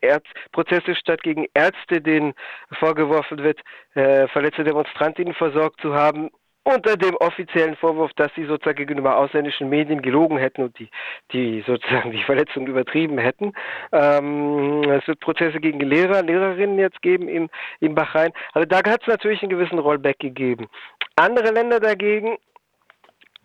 Prozesse 0.52 0.94
statt 0.94 1.22
gegen 1.22 1.46
Ärzte, 1.54 2.00
denen 2.00 2.34
vorgeworfen 2.78 3.38
wird, 3.42 3.60
äh, 3.94 4.28
verletzte 4.28 4.64
Demonstrantinnen 4.64 5.34
versorgt 5.34 5.80
zu 5.80 5.94
haben 5.94 6.30
unter 6.64 6.96
dem 6.96 7.16
offiziellen 7.16 7.76
Vorwurf, 7.76 8.12
dass 8.14 8.32
sie 8.36 8.44
sozusagen 8.44 8.76
gegenüber 8.76 9.16
ausländischen 9.16 9.68
Medien 9.68 10.00
gelogen 10.00 10.38
hätten 10.38 10.62
und 10.62 10.78
die, 10.78 10.88
die 11.32 11.62
sozusagen 11.66 12.12
die 12.12 12.22
Verletzung 12.22 12.66
übertrieben 12.66 13.18
hätten. 13.18 13.52
Ähm, 13.90 14.82
es 14.84 15.06
wird 15.08 15.20
Prozesse 15.20 15.58
gegen 15.60 15.80
Lehrer, 15.80 16.22
Lehrerinnen 16.22 16.78
jetzt 16.78 17.02
geben 17.02 17.28
in, 17.28 17.48
in 17.80 17.94
Bahrain. 17.94 18.32
Also 18.52 18.66
da 18.66 18.78
hat 18.78 19.02
es 19.02 19.08
natürlich 19.08 19.42
einen 19.42 19.50
gewissen 19.50 19.78
Rollback 19.78 20.20
gegeben. 20.20 20.68
Andere 21.16 21.50
Länder 21.50 21.80
dagegen 21.80 22.36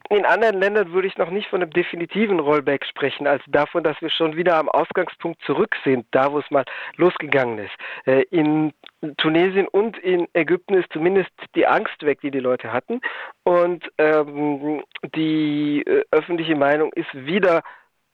in 0.10 0.26
anderen 0.26 0.60
Ländern 0.60 0.94
würde 0.94 1.08
ich 1.08 1.18
noch 1.18 1.30
nicht 1.30 1.50
von 1.50 1.62
einem 1.62 1.72
definitiven 1.72 2.40
Rollback 2.40 2.86
sprechen, 2.86 3.28
als 3.28 3.44
davon, 3.48 3.84
dass 3.84 4.02
wir 4.02 4.10
schon 4.10 4.36
wieder 4.36 4.56
am 4.58 4.70
Ausgangspunkt 4.70 5.42
zurück 5.44 5.76
sind, 5.84 6.06
da 6.12 6.32
wo 6.32 6.40
es 6.40 6.50
mal 6.50 6.66
losgegangen 6.96 7.60
ist. 7.60 7.74
Äh, 8.06 8.24
in 8.32 8.74
Tunesien 9.18 9.68
und 9.68 9.98
in 9.98 10.28
Ägypten 10.34 10.76
ist 10.76 10.92
zumindest 10.92 11.32
die 11.56 11.68
Angst 11.68 12.04
weg, 12.04 12.22
die 12.22 12.32
die 12.32 12.40
Leute 12.40 12.72
hatten. 12.72 13.02
Und 13.44 13.90
ähm, 13.98 14.84
die 15.16 15.84
äh, 15.86 16.04
öffentliche 16.12 16.56
Meinung 16.56 16.92
ist 16.94 17.14
wieder 17.14 17.64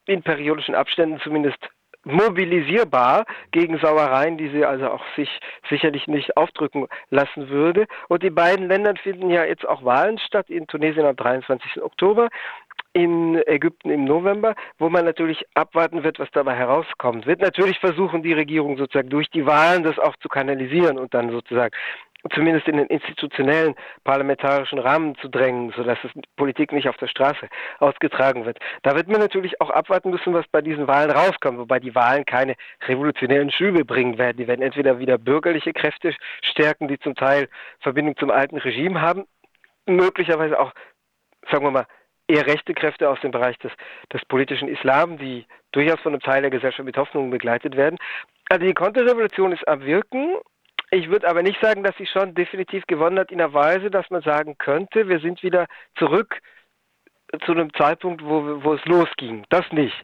in 0.06 0.23
periodischen 0.23 0.75
Abständen 0.75 1.19
zumindest 1.21 1.69
mobilisierbar 2.03 3.25
gegen 3.51 3.77
Sauereien, 3.79 4.37
die 4.37 4.49
sie 4.49 4.65
also 4.65 4.89
auch 4.89 5.03
sich 5.15 5.29
sicherlich 5.69 6.07
nicht 6.07 6.35
aufdrücken 6.37 6.87
lassen 7.09 7.49
würde. 7.49 7.87
Und 8.09 8.23
die 8.23 8.29
beiden 8.29 8.67
Länder 8.67 8.93
finden 8.95 9.29
ja 9.29 9.45
jetzt 9.45 9.67
auch 9.67 9.83
Wahlen 9.83 10.17
statt, 10.19 10.49
in 10.49 10.67
Tunesien 10.67 11.05
am 11.05 11.15
23. 11.15 11.81
Oktober 11.81 12.29
in 12.93 13.41
Ägypten 13.47 13.89
im 13.89 14.05
November, 14.05 14.53
wo 14.77 14.87
man 14.87 15.05
natürlich 15.05 15.43
abwarten 15.55 16.03
wird, 16.03 16.19
was 16.19 16.29
dabei 16.31 16.55
herauskommt. 16.55 17.25
Wird 17.25 17.41
natürlich 17.41 17.79
versuchen, 17.79 18.21
die 18.21 18.33
Regierung 18.33 18.77
sozusagen 18.77 19.09
durch 19.09 19.29
die 19.31 19.47
Wahlen 19.47 19.83
das 19.83 19.97
auch 19.97 20.15
zu 20.17 20.29
kanalisieren 20.29 20.99
und 20.99 21.13
dann 21.15 21.31
sozusagen 21.31 21.75
zumindest 22.31 22.67
in 22.67 22.77
den 22.77 22.88
institutionellen 22.88 23.75
parlamentarischen 24.03 24.79
Rahmen 24.79 25.15
zu 25.15 25.27
drängen, 25.27 25.73
sodass 25.75 25.97
es 26.03 26.12
Politik 26.36 26.71
nicht 26.71 26.88
auf 26.88 26.97
der 26.97 27.07
Straße 27.07 27.49
ausgetragen 27.79 28.45
wird. 28.45 28.59
Da 28.83 28.95
wird 28.95 29.07
man 29.07 29.19
natürlich 29.19 29.59
auch 29.59 29.69
abwarten 29.69 30.09
müssen, 30.09 30.33
was 30.33 30.47
bei 30.47 30.62
diesen 30.62 30.88
Wahlen 30.88 31.12
rauskommt, 31.12 31.59
wobei 31.59 31.79
die 31.79 31.95
Wahlen 31.95 32.25
keine 32.25 32.55
revolutionären 32.88 33.51
Schübe 33.51 33.83
bringen 33.83 34.17
werden. 34.17 34.38
Die 34.38 34.47
werden 34.47 34.62
entweder 34.62 34.99
wieder 34.99 35.17
bürgerliche 35.17 35.73
Kräfte 35.73 36.15
stärken, 36.41 36.88
die 36.88 36.99
zum 36.99 37.15
Teil 37.15 37.49
Verbindung 37.81 38.15
zum 38.17 38.31
alten 38.31 38.57
Regime 38.57 39.01
haben, 39.01 39.25
möglicherweise 39.86 40.59
auch, 40.59 40.71
sagen 41.51 41.65
wir 41.65 41.71
mal, 41.71 41.88
eher 42.27 42.47
rechte 42.47 42.73
Kräfte 42.73 43.09
aus 43.09 43.19
dem 43.21 43.31
Bereich 43.31 43.57
des, 43.59 43.71
des 44.12 44.23
politischen 44.25 44.69
Islam, 44.69 45.17
die 45.17 45.45
durchaus 45.73 45.99
von 45.99 46.13
einem 46.13 46.21
Teil 46.21 46.41
der 46.41 46.51
Gesellschaft 46.51 46.86
mit 46.86 46.97
Hoffnung 46.97 47.29
begleitet 47.31 47.75
werden. 47.75 47.97
Also 48.49 48.65
die 48.65 48.73
Konterrevolution 48.73 49.51
ist 49.51 49.67
am 49.67 49.81
Wirken 49.81 50.38
ich 50.93 51.10
würde 51.10 51.27
aber 51.27 51.43
nicht 51.43 51.60
sagen, 51.62 51.84
dass 51.84 51.95
sie 51.97 52.06
schon 52.06 52.36
definitiv 52.36 52.86
gewonnen 52.88 53.19
hat 53.19 53.32
in 53.32 53.41
einer 53.41 53.53
Weise, 53.53 53.89
dass 53.89 54.10
man 54.10 54.21
sagen 54.21 54.58
könnte, 54.58 55.08
wir 55.08 55.19
sind 55.19 55.43
wieder 55.43 55.67
zurück 55.97 56.39
zu 57.45 57.51
einem 57.51 57.73
Zeitpunkt, 57.73 58.23
wo, 58.23 58.63
wo 58.63 58.73
es 58.75 58.86
losging. 58.86 59.43
Das 59.49 59.65
nicht. 59.71 59.95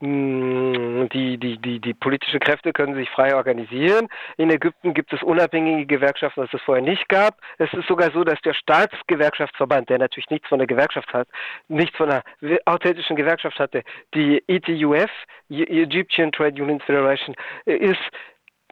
Hm, 0.00 1.08
die, 1.12 1.36
die, 1.36 1.58
die, 1.58 1.80
die 1.80 1.92
politischen 1.92 2.40
Kräfte 2.40 2.72
können 2.72 2.94
sich 2.94 3.10
frei 3.10 3.34
organisieren. 3.34 4.08
In 4.38 4.50
Ägypten 4.50 4.94
gibt 4.94 5.12
es 5.12 5.22
unabhängige 5.22 5.84
Gewerkschaften, 5.84 6.42
was 6.42 6.54
es 6.54 6.62
vorher 6.62 6.82
nicht 6.82 7.06
gab. 7.08 7.36
Es 7.58 7.70
ist 7.74 7.86
sogar 7.86 8.10
so, 8.12 8.24
dass 8.24 8.40
der 8.40 8.54
Staatsgewerkschaftsverband, 8.54 9.90
der 9.90 9.98
natürlich 9.98 10.30
nichts 10.30 10.48
von 10.48 10.58
der 10.58 10.66
Gewerkschaft 10.66 11.12
hat, 11.12 11.28
nichts 11.68 11.96
von 11.96 12.10
einer 12.10 12.22
authentischen 12.64 13.16
Gewerkschaft 13.16 13.58
hatte, 13.58 13.82
die 14.14 14.42
ETUF, 14.46 15.10
Egyptian 15.50 16.32
Trade 16.32 16.62
Unions 16.62 16.84
Federation, 16.84 17.36
ist 17.66 18.00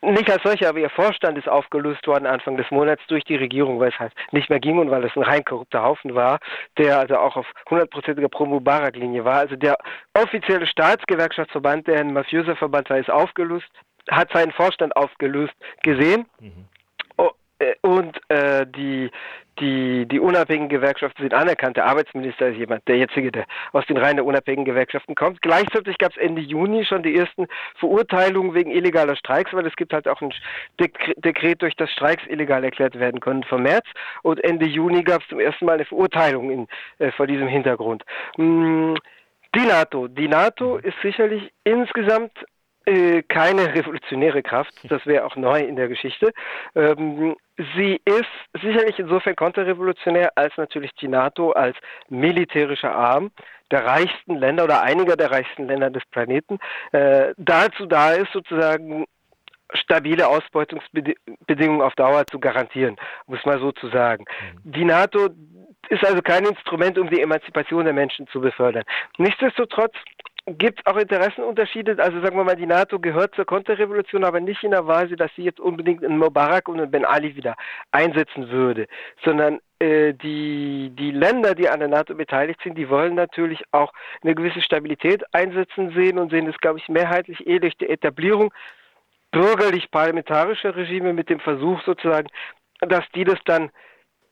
nicht 0.02 0.30
als 0.30 0.42
solcher, 0.42 0.68
aber 0.68 0.78
ihr 0.78 0.90
Vorstand 0.90 1.38
ist 1.38 1.48
aufgelöst 1.48 2.06
worden 2.06 2.26
Anfang 2.26 2.56
des 2.56 2.70
Monats 2.70 3.02
durch 3.08 3.24
die 3.24 3.36
Regierung, 3.36 3.80
weil 3.80 3.90
es 3.90 3.98
halt 3.98 4.12
nicht 4.30 4.50
mehr 4.50 4.60
ging 4.60 4.78
und 4.78 4.90
weil 4.90 5.04
es 5.04 5.16
ein 5.16 5.22
rein 5.22 5.44
korrupter 5.44 5.82
Haufen 5.82 6.14
war, 6.14 6.38
der 6.78 6.98
also 6.98 7.16
auch 7.16 7.36
auf 7.36 7.46
hundertprozentiger 7.70 8.28
Pro-Mubarak-Linie 8.28 9.24
war. 9.24 9.38
Also 9.38 9.56
der 9.56 9.76
offizielle 10.14 10.66
Staatsgewerkschaftsverband, 10.66 11.86
der 11.86 12.00
ein 12.00 12.12
mafiöser 12.12 12.56
Verband 12.56 12.90
war, 12.90 12.98
ist 12.98 13.10
aufgelöst, 13.10 13.68
hat 14.10 14.30
seinen 14.32 14.52
Vorstand 14.52 14.94
aufgelöst 14.96 15.54
gesehen. 15.82 16.26
Mhm. 16.40 16.66
Äh, 17.58 17.74
und 17.82 18.18
äh, 18.28 18.66
die, 18.66 19.10
die, 19.58 20.06
die 20.06 20.20
unabhängigen 20.20 20.68
Gewerkschaften 20.68 21.22
sind 21.22 21.34
anerkannt. 21.34 21.76
Der 21.76 21.86
Arbeitsminister 21.86 22.48
ist 22.48 22.58
jemand, 22.58 22.86
der 22.88 22.98
jetzige, 22.98 23.32
der 23.32 23.46
aus 23.72 23.86
den 23.86 23.96
Reihen 23.96 24.16
der 24.16 24.26
unabhängigen 24.26 24.66
Gewerkschaften 24.66 25.14
kommt. 25.14 25.40
Gleichzeitig 25.40 25.96
gab 25.98 26.12
es 26.12 26.18
Ende 26.18 26.42
Juni 26.42 26.84
schon 26.84 27.02
die 27.02 27.16
ersten 27.16 27.46
Verurteilungen 27.78 28.54
wegen 28.54 28.70
illegaler 28.70 29.16
Streiks, 29.16 29.52
weil 29.52 29.66
es 29.66 29.76
gibt 29.76 29.92
halt 29.92 30.08
auch 30.08 30.20
ein 30.20 30.32
Dekret, 30.78 31.62
durch 31.62 31.76
das 31.76 31.90
Streiks 31.90 32.22
illegal 32.26 32.62
erklärt 32.64 32.98
werden 32.98 33.20
können 33.20 33.44
vom 33.44 33.62
März. 33.62 33.86
Und 34.22 34.42
Ende 34.44 34.66
Juni 34.66 35.02
gab 35.02 35.22
es 35.22 35.28
zum 35.28 35.40
ersten 35.40 35.64
Mal 35.64 35.74
eine 35.74 35.84
Verurteilung 35.86 36.50
in, 36.50 36.68
äh, 36.98 37.10
vor 37.12 37.26
diesem 37.26 37.48
Hintergrund. 37.48 38.04
Hm, 38.36 38.96
die 39.54 39.66
NATO. 39.66 40.08
Die 40.08 40.28
NATO 40.28 40.76
ist 40.76 40.96
sicherlich 41.02 41.50
insgesamt 41.64 42.32
äh, 42.86 43.22
keine 43.22 43.74
revolutionäre 43.74 44.42
Kraft, 44.42 44.72
das 44.84 45.04
wäre 45.06 45.24
auch 45.24 45.36
neu 45.36 45.60
in 45.60 45.76
der 45.76 45.88
Geschichte. 45.88 46.32
Ähm, 46.74 47.36
sie 47.74 48.00
ist 48.04 48.62
sicherlich 48.62 48.98
insofern 48.98 49.36
konterrevolutionär, 49.36 50.32
als 50.36 50.56
natürlich 50.56 50.92
die 51.00 51.08
NATO 51.08 51.50
als 51.50 51.76
militärischer 52.08 52.94
Arm 52.94 53.30
der 53.70 53.84
reichsten 53.84 54.36
Länder 54.36 54.64
oder 54.64 54.82
einiger 54.82 55.16
der 55.16 55.30
reichsten 55.30 55.66
Länder 55.66 55.90
des 55.90 56.04
Planeten 56.06 56.58
äh, 56.92 57.34
dazu 57.36 57.86
da 57.86 58.12
ist, 58.12 58.32
sozusagen 58.32 59.06
stabile 59.74 60.28
Ausbeutungsbedingungen 60.28 61.82
auf 61.82 61.94
Dauer 61.94 62.24
zu 62.26 62.38
garantieren, 62.38 62.96
muss 63.26 63.44
man 63.44 63.58
so 63.58 63.72
zu 63.72 63.88
sagen. 63.88 64.24
Mhm. 64.64 64.72
Die 64.72 64.84
NATO 64.84 65.28
ist 65.88 66.04
also 66.04 66.20
kein 66.22 66.44
Instrument, 66.44 66.98
um 66.98 67.10
die 67.10 67.20
Emanzipation 67.20 67.84
der 67.84 67.94
Menschen 67.94 68.26
zu 68.28 68.40
befördern. 68.40 68.84
Nichtsdestotrotz 69.18 69.94
gibt 70.46 70.80
es 70.80 70.86
auch 70.86 70.96
Interessenunterschiede. 70.96 71.96
Also 71.98 72.20
sagen 72.20 72.36
wir 72.36 72.44
mal, 72.44 72.56
die 72.56 72.66
NATO 72.66 72.98
gehört 73.00 73.34
zur 73.34 73.44
Konterrevolution, 73.44 74.24
aber 74.24 74.40
nicht 74.40 74.62
in 74.62 74.70
der 74.70 74.86
Weise, 74.86 75.16
dass 75.16 75.30
sie 75.34 75.42
jetzt 75.42 75.58
unbedingt 75.60 76.04
einen 76.04 76.18
Mubarak 76.18 76.68
und 76.68 76.80
einen 76.80 76.90
Ben 76.90 77.04
Ali 77.04 77.34
wieder 77.34 77.56
einsetzen 77.90 78.48
würde, 78.50 78.86
sondern 79.24 79.60
äh, 79.80 80.14
die, 80.14 80.92
die 80.94 81.10
Länder, 81.10 81.54
die 81.54 81.68
an 81.68 81.80
der 81.80 81.88
NATO 81.88 82.14
beteiligt 82.14 82.60
sind, 82.62 82.78
die 82.78 82.88
wollen 82.88 83.14
natürlich 83.14 83.62
auch 83.72 83.92
eine 84.22 84.34
gewisse 84.34 84.62
Stabilität 84.62 85.24
einsetzen 85.34 85.92
sehen 85.94 86.18
und 86.18 86.30
sehen 86.30 86.46
das, 86.46 86.58
glaube 86.58 86.78
ich, 86.78 86.88
mehrheitlich 86.88 87.46
eh 87.46 87.58
durch 87.58 87.76
die 87.76 87.88
Etablierung 87.88 88.54
bürgerlich-parlamentarischer 89.32 90.76
Regime 90.76 91.12
mit 91.12 91.28
dem 91.28 91.40
Versuch 91.40 91.82
sozusagen, 91.82 92.28
dass 92.80 93.04
die 93.14 93.24
das 93.24 93.38
dann 93.44 93.70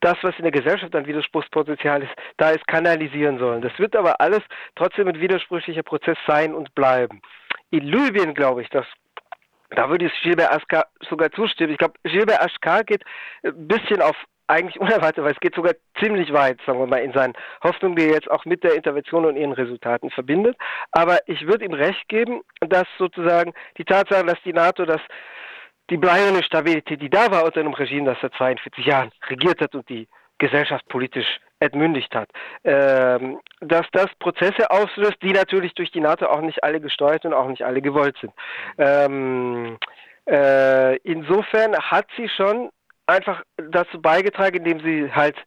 das, 0.01 0.17
was 0.21 0.35
in 0.37 0.43
der 0.43 0.51
Gesellschaft 0.51 0.95
an 0.95 1.07
Widerspruchspotenzial 1.07 2.03
ist, 2.03 2.11
da 2.37 2.51
ist, 2.51 2.65
kanalisieren 2.67 3.39
sollen. 3.39 3.61
Das 3.61 3.77
wird 3.79 3.95
aber 3.95 4.21
alles 4.21 4.41
trotzdem 4.75 5.07
ein 5.07 5.19
widersprüchlicher 5.19 5.83
Prozess 5.83 6.17
sein 6.27 6.53
und 6.53 6.73
bleiben. 6.75 7.21
In 7.71 7.83
Libyen 7.83 8.33
glaube 8.33 8.61
ich, 8.61 8.69
dass 8.69 8.85
da 9.71 9.89
würde 9.89 10.05
ich 10.05 10.21
Gilbert 10.21 10.51
Askar 10.51 10.85
sogar 11.09 11.31
zustimmen. 11.31 11.71
Ich 11.71 11.79
glaube, 11.79 11.95
Gilbert 12.03 12.41
Askar 12.41 12.83
geht 12.83 13.03
ein 13.43 13.67
bisschen 13.67 14.01
auf 14.01 14.15
eigentlich 14.47 14.79
unerwartet, 14.79 15.23
weil 15.23 15.33
es 15.33 15.39
geht 15.39 15.55
sogar 15.55 15.73
ziemlich 15.99 16.31
weit, 16.33 16.59
sagen 16.65 16.79
wir 16.79 16.87
mal, 16.87 17.01
in 17.01 17.13
seinen 17.13 17.33
Hoffnungen, 17.63 17.95
die 17.95 18.03
er 18.03 18.13
jetzt 18.13 18.29
auch 18.29 18.45
mit 18.45 18.63
der 18.63 18.75
Intervention 18.75 19.25
und 19.25 19.37
ihren 19.37 19.53
Resultaten 19.53 20.11
verbindet. 20.11 20.55
Aber 20.91 21.17
ich 21.27 21.47
würde 21.47 21.65
ihm 21.65 21.73
recht 21.73 22.07
geben, 22.07 22.41
dass 22.61 22.85
sozusagen 22.97 23.53
die 23.77 23.85
Tatsache, 23.85 24.25
dass 24.25 24.41
die 24.43 24.53
NATO 24.53 24.85
das 24.85 25.01
die 25.89 25.97
bleibende 25.97 26.43
Stabilität, 26.43 27.01
die 27.01 27.09
da 27.09 27.31
war 27.31 27.45
unter 27.45 27.59
einem 27.59 27.73
Regime, 27.73 28.05
das 28.05 28.17
seit 28.21 28.33
42 28.33 28.85
Jahren 28.85 29.11
regiert 29.29 29.61
hat 29.61 29.75
und 29.75 29.87
die 29.89 30.07
Gesellschaft 30.37 30.87
politisch 30.89 31.39
entmündigt 31.59 32.13
hat, 32.13 32.29
ähm, 32.63 33.39
dass 33.61 33.85
das 33.91 34.07
Prozesse 34.19 34.69
auslöst, 34.69 35.17
die 35.21 35.31
natürlich 35.31 35.73
durch 35.73 35.91
die 35.91 36.01
NATO 36.01 36.25
auch 36.25 36.41
nicht 36.41 36.63
alle 36.63 36.81
gesteuert 36.81 37.25
und 37.25 37.33
auch 37.33 37.47
nicht 37.47 37.63
alle 37.63 37.81
gewollt 37.81 38.17
sind. 38.19 38.33
Ähm, 38.77 39.77
äh, 40.29 40.97
insofern 40.97 41.75
hat 41.77 42.07
sie 42.17 42.27
schon 42.29 42.69
einfach 43.07 43.43
dazu 43.57 44.01
beigetragen, 44.01 44.57
indem 44.57 44.79
sie 44.81 45.11
halt 45.11 45.37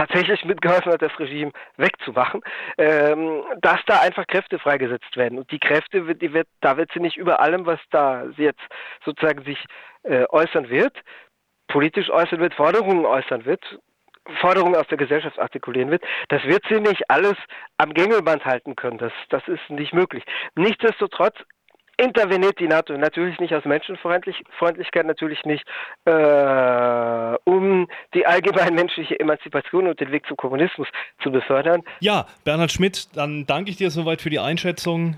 tatsächlich 0.00 0.44
mitgeholfen 0.44 0.92
hat, 0.92 1.02
das 1.02 1.18
Regime 1.18 1.52
wegzumachen, 1.76 2.40
ähm, 2.78 3.42
dass 3.60 3.80
da 3.86 4.00
einfach 4.00 4.26
Kräfte 4.26 4.58
freigesetzt 4.58 5.16
werden. 5.16 5.38
Und 5.38 5.50
die 5.50 5.58
Kräfte, 5.58 6.14
die 6.14 6.32
wird, 6.32 6.48
da 6.60 6.76
wird 6.76 6.90
sie 6.92 7.00
nicht 7.00 7.16
über 7.16 7.40
allem, 7.40 7.66
was 7.66 7.80
da 7.90 8.24
jetzt 8.36 8.62
sozusagen 9.04 9.44
sich 9.44 9.62
äh, 10.04 10.24
äußern 10.30 10.70
wird, 10.70 10.96
politisch 11.68 12.08
äußern 12.10 12.40
wird, 12.40 12.54
Forderungen 12.54 13.04
äußern 13.04 13.44
wird, 13.44 13.62
Forderungen 14.40 14.76
aus 14.76 14.86
der 14.88 14.98
Gesellschaft 14.98 15.38
artikulieren 15.38 15.90
wird, 15.90 16.02
das 16.28 16.42
wird 16.44 16.62
sie 16.68 16.80
nicht 16.80 17.10
alles 17.10 17.36
am 17.76 17.92
Gängelband 17.92 18.44
halten 18.44 18.76
können. 18.76 18.98
Das, 18.98 19.12
das 19.28 19.46
ist 19.48 19.68
nicht 19.68 19.92
möglich. 19.92 20.24
Nichtsdestotrotz 20.54 21.36
interveniert 22.00 22.58
die 22.58 22.66
NATO 22.66 22.96
natürlich 22.96 23.38
nicht 23.38 23.54
aus 23.54 23.64
Menschenfreundlichkeit, 23.64 25.06
natürlich 25.06 25.44
nicht, 25.44 25.64
äh, 26.04 27.36
um 27.44 27.88
die 28.14 28.26
allgemein 28.26 28.74
menschliche 28.74 29.18
Emanzipation 29.20 29.86
und 29.86 30.00
den 30.00 30.10
Weg 30.10 30.26
zum 30.26 30.36
Kommunismus 30.36 30.88
zu 31.22 31.30
befördern. 31.30 31.82
Ja, 32.00 32.26
Bernhard 32.44 32.72
Schmidt, 32.72 33.08
dann 33.14 33.46
danke 33.46 33.70
ich 33.70 33.76
dir 33.76 33.90
soweit 33.90 34.20
für 34.20 34.30
die 34.30 34.38
Einschätzung. 34.38 35.16